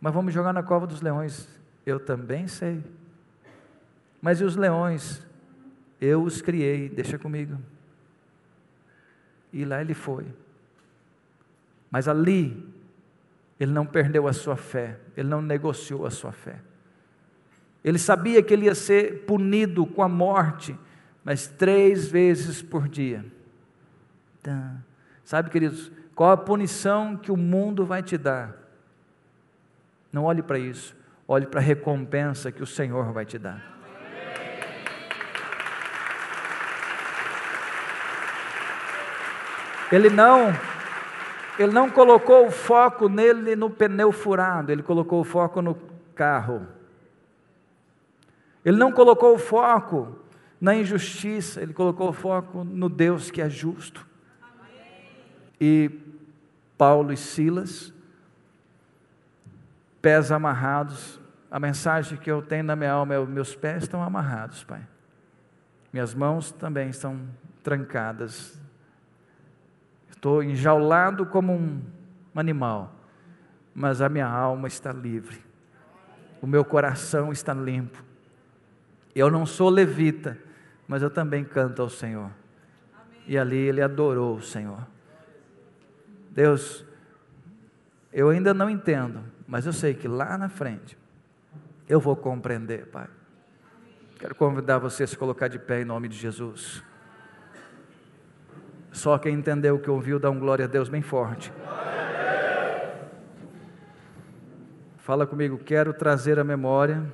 Mas 0.00 0.12
vamos 0.12 0.32
jogar 0.32 0.52
na 0.52 0.62
cova 0.62 0.86
dos 0.86 1.00
leões. 1.00 1.48
Eu 1.84 2.00
também 2.00 2.48
sei. 2.48 2.82
Mas 4.20 4.40
e 4.40 4.44
os 4.44 4.56
leões? 4.56 5.24
Eu 6.00 6.22
os 6.22 6.42
criei, 6.42 6.88
deixa 6.88 7.18
comigo. 7.18 7.58
E 9.52 9.64
lá 9.64 9.80
ele 9.80 9.94
foi. 9.94 10.26
Mas 11.90 12.08
ali 12.08 12.75
ele 13.58 13.72
não 13.72 13.86
perdeu 13.86 14.28
a 14.28 14.32
sua 14.32 14.56
fé, 14.56 14.98
ele 15.16 15.28
não 15.28 15.40
negociou 15.40 16.06
a 16.06 16.10
sua 16.10 16.32
fé. 16.32 16.56
Ele 17.82 17.98
sabia 17.98 18.42
que 18.42 18.52
ele 18.52 18.66
ia 18.66 18.74
ser 18.74 19.24
punido 19.24 19.86
com 19.86 20.02
a 20.02 20.08
morte, 20.08 20.76
mas 21.24 21.46
três 21.46 22.06
vezes 22.06 22.60
por 22.60 22.88
dia. 22.88 23.24
Sabe, 25.24 25.50
queridos, 25.50 25.90
qual 26.14 26.30
a 26.30 26.36
punição 26.36 27.16
que 27.16 27.32
o 27.32 27.36
mundo 27.36 27.86
vai 27.86 28.02
te 28.02 28.18
dar? 28.18 28.54
Não 30.12 30.24
olhe 30.24 30.42
para 30.42 30.58
isso, 30.58 30.96
olhe 31.26 31.46
para 31.46 31.60
a 31.60 31.62
recompensa 31.62 32.52
que 32.52 32.62
o 32.62 32.66
Senhor 32.66 33.12
vai 33.12 33.24
te 33.24 33.38
dar. 33.38 33.76
Ele 39.92 40.10
não 40.10 40.52
Ele 41.58 41.72
não 41.72 41.90
colocou 41.90 42.46
o 42.46 42.50
foco 42.50 43.08
nele 43.08 43.56
no 43.56 43.70
pneu 43.70 44.12
furado, 44.12 44.70
ele 44.70 44.82
colocou 44.82 45.20
o 45.20 45.24
foco 45.24 45.62
no 45.62 45.74
carro. 46.14 46.66
Ele 48.64 48.76
não 48.76 48.92
colocou 48.92 49.34
o 49.34 49.38
foco 49.38 50.18
na 50.60 50.74
injustiça, 50.74 51.62
ele 51.62 51.72
colocou 51.72 52.10
o 52.10 52.12
foco 52.12 52.64
no 52.64 52.88
Deus 52.88 53.30
que 53.30 53.40
é 53.40 53.48
justo. 53.48 54.06
E 55.60 55.90
Paulo 56.76 57.12
e 57.12 57.16
Silas, 57.16 57.92
pés 60.02 60.30
amarrados, 60.30 61.18
a 61.50 61.58
mensagem 61.58 62.18
que 62.18 62.30
eu 62.30 62.42
tenho 62.42 62.64
na 62.64 62.76
minha 62.76 62.92
alma 62.92 63.14
é: 63.14 63.24
meus 63.24 63.54
pés 63.54 63.84
estão 63.84 64.02
amarrados, 64.02 64.62
Pai. 64.64 64.82
Minhas 65.92 66.14
mãos 66.14 66.52
também 66.52 66.90
estão 66.90 67.18
trancadas. 67.62 68.60
Estou 70.16 70.42
enjaulado 70.42 71.24
como 71.26 71.52
um 71.54 71.80
animal, 72.34 72.92
mas 73.74 74.00
a 74.00 74.08
minha 74.08 74.26
alma 74.26 74.66
está 74.66 74.92
livre. 74.92 75.40
O 76.42 76.46
meu 76.46 76.64
coração 76.64 77.30
está 77.30 77.54
limpo. 77.54 78.02
Eu 79.14 79.30
não 79.30 79.46
sou 79.46 79.70
levita, 79.70 80.36
mas 80.88 81.02
eu 81.02 81.10
também 81.10 81.44
canto 81.44 81.80
ao 81.80 81.88
Senhor. 81.88 82.30
E 83.26 83.38
ali 83.38 83.56
ele 83.56 83.80
adorou 83.80 84.36
o 84.36 84.42
Senhor. 84.42 84.86
Deus, 86.30 86.84
eu 88.12 88.28
ainda 88.30 88.52
não 88.52 88.68
entendo, 88.68 89.22
mas 89.46 89.66
eu 89.66 89.72
sei 89.72 89.94
que 89.94 90.08
lá 90.08 90.36
na 90.36 90.48
frente 90.48 90.98
eu 91.88 92.00
vou 92.00 92.16
compreender, 92.16 92.86
Pai. 92.86 93.08
Quero 94.18 94.34
convidar 94.34 94.78
você 94.78 95.04
a 95.04 95.06
se 95.06 95.16
colocar 95.16 95.48
de 95.48 95.58
pé 95.58 95.82
em 95.82 95.84
nome 95.84 96.08
de 96.08 96.16
Jesus. 96.16 96.82
Só 98.96 99.18
quem 99.18 99.34
entendeu 99.34 99.74
o 99.76 99.78
que 99.78 99.90
ouviu, 99.90 100.18
dá 100.18 100.30
um 100.30 100.38
glória 100.38 100.64
a 100.64 100.68
Deus 100.68 100.88
bem 100.88 101.02
forte. 101.02 101.52
Fala 104.96 105.26
comigo, 105.26 105.58
quero 105.58 105.92
trazer 105.92 106.38
a 106.38 106.44
memória 106.44 107.04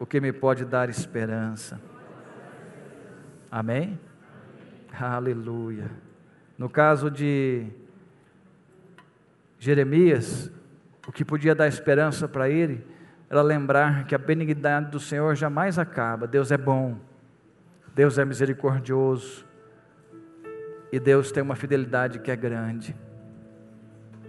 o 0.00 0.06
que 0.06 0.18
me 0.18 0.32
pode 0.32 0.64
dar 0.64 0.88
esperança. 0.88 1.78
Amém? 3.50 4.00
Aleluia. 4.98 5.90
No 6.56 6.70
caso 6.70 7.10
de 7.10 7.66
Jeremias, 9.58 10.50
o 11.06 11.12
que 11.12 11.22
podia 11.22 11.54
dar 11.54 11.68
esperança 11.68 12.26
para 12.26 12.48
ele 12.48 12.82
era 13.28 13.42
lembrar 13.42 14.06
que 14.06 14.14
a 14.14 14.18
benignidade 14.18 14.90
do 14.90 14.98
Senhor 14.98 15.34
jamais 15.34 15.78
acaba. 15.78 16.26
Deus 16.26 16.50
é 16.50 16.56
bom, 16.56 16.96
Deus 17.94 18.16
é 18.16 18.24
misericordioso 18.24 19.51
e 20.92 21.00
Deus 21.00 21.32
tem 21.32 21.42
uma 21.42 21.56
fidelidade 21.56 22.18
que 22.18 22.30
é 22.30 22.36
grande. 22.36 22.94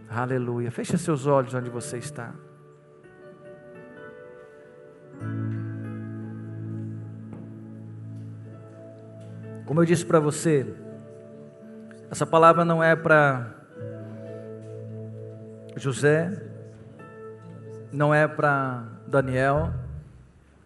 Aleluia. 0.09 0.71
Feche 0.71 0.97
seus 0.97 1.27
olhos 1.27 1.53
onde 1.53 1.69
você 1.69 1.97
está. 1.97 2.33
Como 9.65 9.81
eu 9.81 9.85
disse 9.85 10.05
para 10.05 10.19
você, 10.19 10.73
essa 12.09 12.25
palavra 12.25 12.63
não 12.63 12.81
é 12.81 12.95
para 12.95 13.55
José, 15.75 16.31
não 17.91 18.13
é 18.13 18.27
para 18.27 18.83
Daniel, 19.07 19.73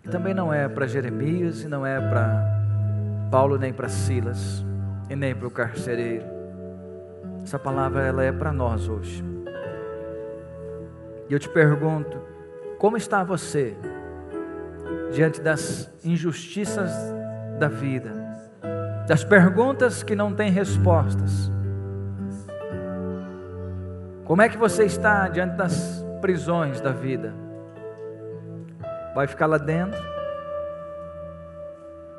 e 0.04 0.10
também 0.10 0.34
não 0.34 0.54
é 0.54 0.68
para 0.68 0.86
Jeremias, 0.88 1.64
e 1.64 1.68
não 1.68 1.86
é 1.86 2.00
para 2.00 2.44
Paulo, 3.32 3.58
nem 3.58 3.72
para 3.72 3.88
Silas, 3.88 4.66
e 5.10 5.16
nem 5.16 5.36
para 5.36 5.48
o 5.48 5.52
carcereiro. 5.52 6.26
Essa 7.44 7.58
palavra 7.58 8.04
ela 8.04 8.24
é 8.24 8.32
para 8.32 8.52
nós 8.52 8.88
hoje. 8.90 9.24
E 11.30 11.34
eu 11.34 11.40
te 11.40 11.50
pergunto, 11.50 12.20
como 12.78 12.98
está 12.98 13.24
você 13.24 13.76
diante 15.12 15.42
das 15.42 15.90
injustiças 16.04 16.92
da 17.60 17.68
vida? 17.68 18.28
das 19.08 19.24
perguntas 19.24 20.04
que 20.04 20.16
não 20.16 20.34
têm 20.34 20.52
respostas. 20.52 21.50
Como 24.26 24.42
é 24.42 24.50
que 24.50 24.58
você 24.58 24.84
está 24.84 25.30
diante 25.30 25.56
das 25.56 26.06
prisões 26.20 26.82
da 26.82 26.92
vida? 26.92 27.34
Vai 29.16 29.26
ficar 29.26 29.46
lá 29.46 29.58
dentro, 29.58 30.00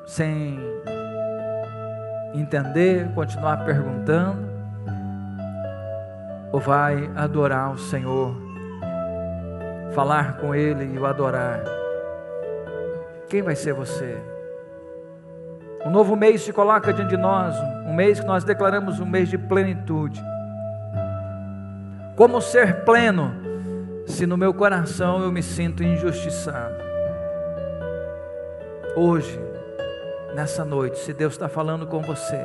sem 0.06 0.58
entender, 2.34 3.08
continuar 3.14 3.64
perguntando? 3.64 4.48
Ou 6.52 6.60
vai 6.60 7.10
adorar 7.14 7.72
o 7.72 7.78
Senhor, 7.78 8.34
falar 9.94 10.38
com 10.38 10.54
Ele 10.54 10.94
e 10.94 10.98
o 10.98 11.06
adorar? 11.06 11.62
Quem 13.28 13.42
vai 13.42 13.54
ser 13.54 13.74
você? 13.74 14.16
Um 15.84 15.90
novo 15.90 16.16
mês 16.16 16.42
se 16.42 16.52
coloca 16.52 16.92
diante 16.92 17.10
de 17.10 17.16
nós, 17.16 17.54
um 17.86 17.94
mês 17.94 18.18
que 18.18 18.26
nós 18.26 18.42
declaramos 18.44 19.00
um 19.00 19.06
mês 19.06 19.28
de 19.28 19.38
plenitude. 19.38 20.22
Como 22.16 22.40
ser 22.40 22.84
pleno 22.84 23.32
se 24.06 24.26
no 24.26 24.36
meu 24.36 24.52
coração 24.52 25.22
eu 25.22 25.30
me 25.30 25.42
sinto 25.42 25.84
injustiçado? 25.84 26.74
Hoje, 28.96 29.38
nessa 30.34 30.64
noite, 30.64 30.98
se 30.98 31.12
Deus 31.12 31.34
está 31.34 31.48
falando 31.48 31.86
com 31.86 32.00
você, 32.00 32.40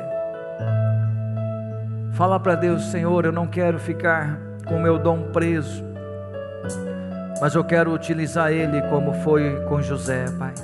fala 2.12 2.38
para 2.38 2.54
Deus, 2.54 2.84
Senhor, 2.90 3.24
eu 3.24 3.32
não 3.32 3.46
quero 3.46 3.78
ficar 3.78 4.38
com 4.66 4.78
meu 4.78 4.98
dom 4.98 5.30
preso, 5.32 5.84
mas 7.40 7.54
eu 7.54 7.64
quero 7.64 7.92
utilizar 7.92 8.52
ele 8.52 8.80
como 8.82 9.12
foi 9.22 9.64
com 9.68 9.82
José, 9.82 10.26
Pai. 10.38 10.54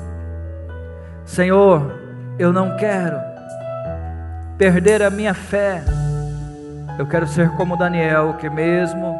Senhor, 1.25 1.93
eu 2.39 2.53
não 2.53 2.77
quero 2.77 3.21
perder 4.57 5.03
a 5.03 5.11
minha 5.11 5.33
fé. 5.33 5.83
Eu 6.99 7.07
quero 7.07 7.27
ser 7.27 7.51
como 7.57 7.77
Daniel, 7.77 8.35
que 8.35 8.51
mesmo 8.51 9.19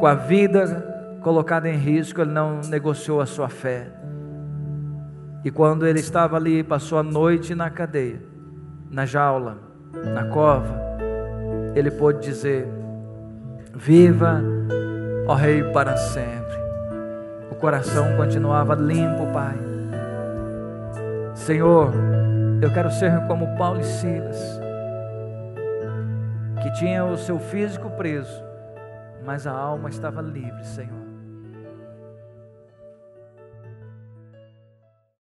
com 0.00 0.06
a 0.06 0.14
vida 0.14 1.18
colocada 1.20 1.68
em 1.68 1.76
risco, 1.76 2.20
ele 2.20 2.32
não 2.32 2.60
negociou 2.62 3.20
a 3.20 3.26
sua 3.26 3.48
fé. 3.48 3.86
E 5.44 5.50
quando 5.50 5.86
ele 5.86 6.00
estava 6.00 6.36
ali, 6.36 6.62
passou 6.62 6.98
a 6.98 7.02
noite 7.02 7.54
na 7.54 7.68
cadeia, 7.68 8.22
na 8.90 9.04
jaula, 9.04 9.58
na 10.14 10.26
cova, 10.26 10.80
ele 11.74 11.90
pôde 11.90 12.20
dizer: 12.20 12.68
Viva, 13.74 14.40
ó 15.26 15.34
Rei, 15.34 15.62
para 15.72 15.96
sempre. 15.96 16.62
O 17.50 17.54
coração 17.56 18.16
continuava 18.16 18.74
limpo, 18.74 19.26
Pai 19.32 19.72
Senhor, 21.34 21.92
eu 22.62 22.72
quero 22.72 22.88
ser 22.88 23.26
como 23.26 23.56
Paulo 23.56 23.80
e 23.80 23.84
Silas, 23.84 24.38
que 26.62 26.70
tinha 26.74 27.04
o 27.04 27.16
seu 27.16 27.38
físico 27.40 27.90
preso, 27.90 28.44
mas 29.24 29.44
a 29.44 29.50
alma 29.50 29.88
estava 29.88 30.20
livre, 30.22 30.64
Senhor. 30.64 31.01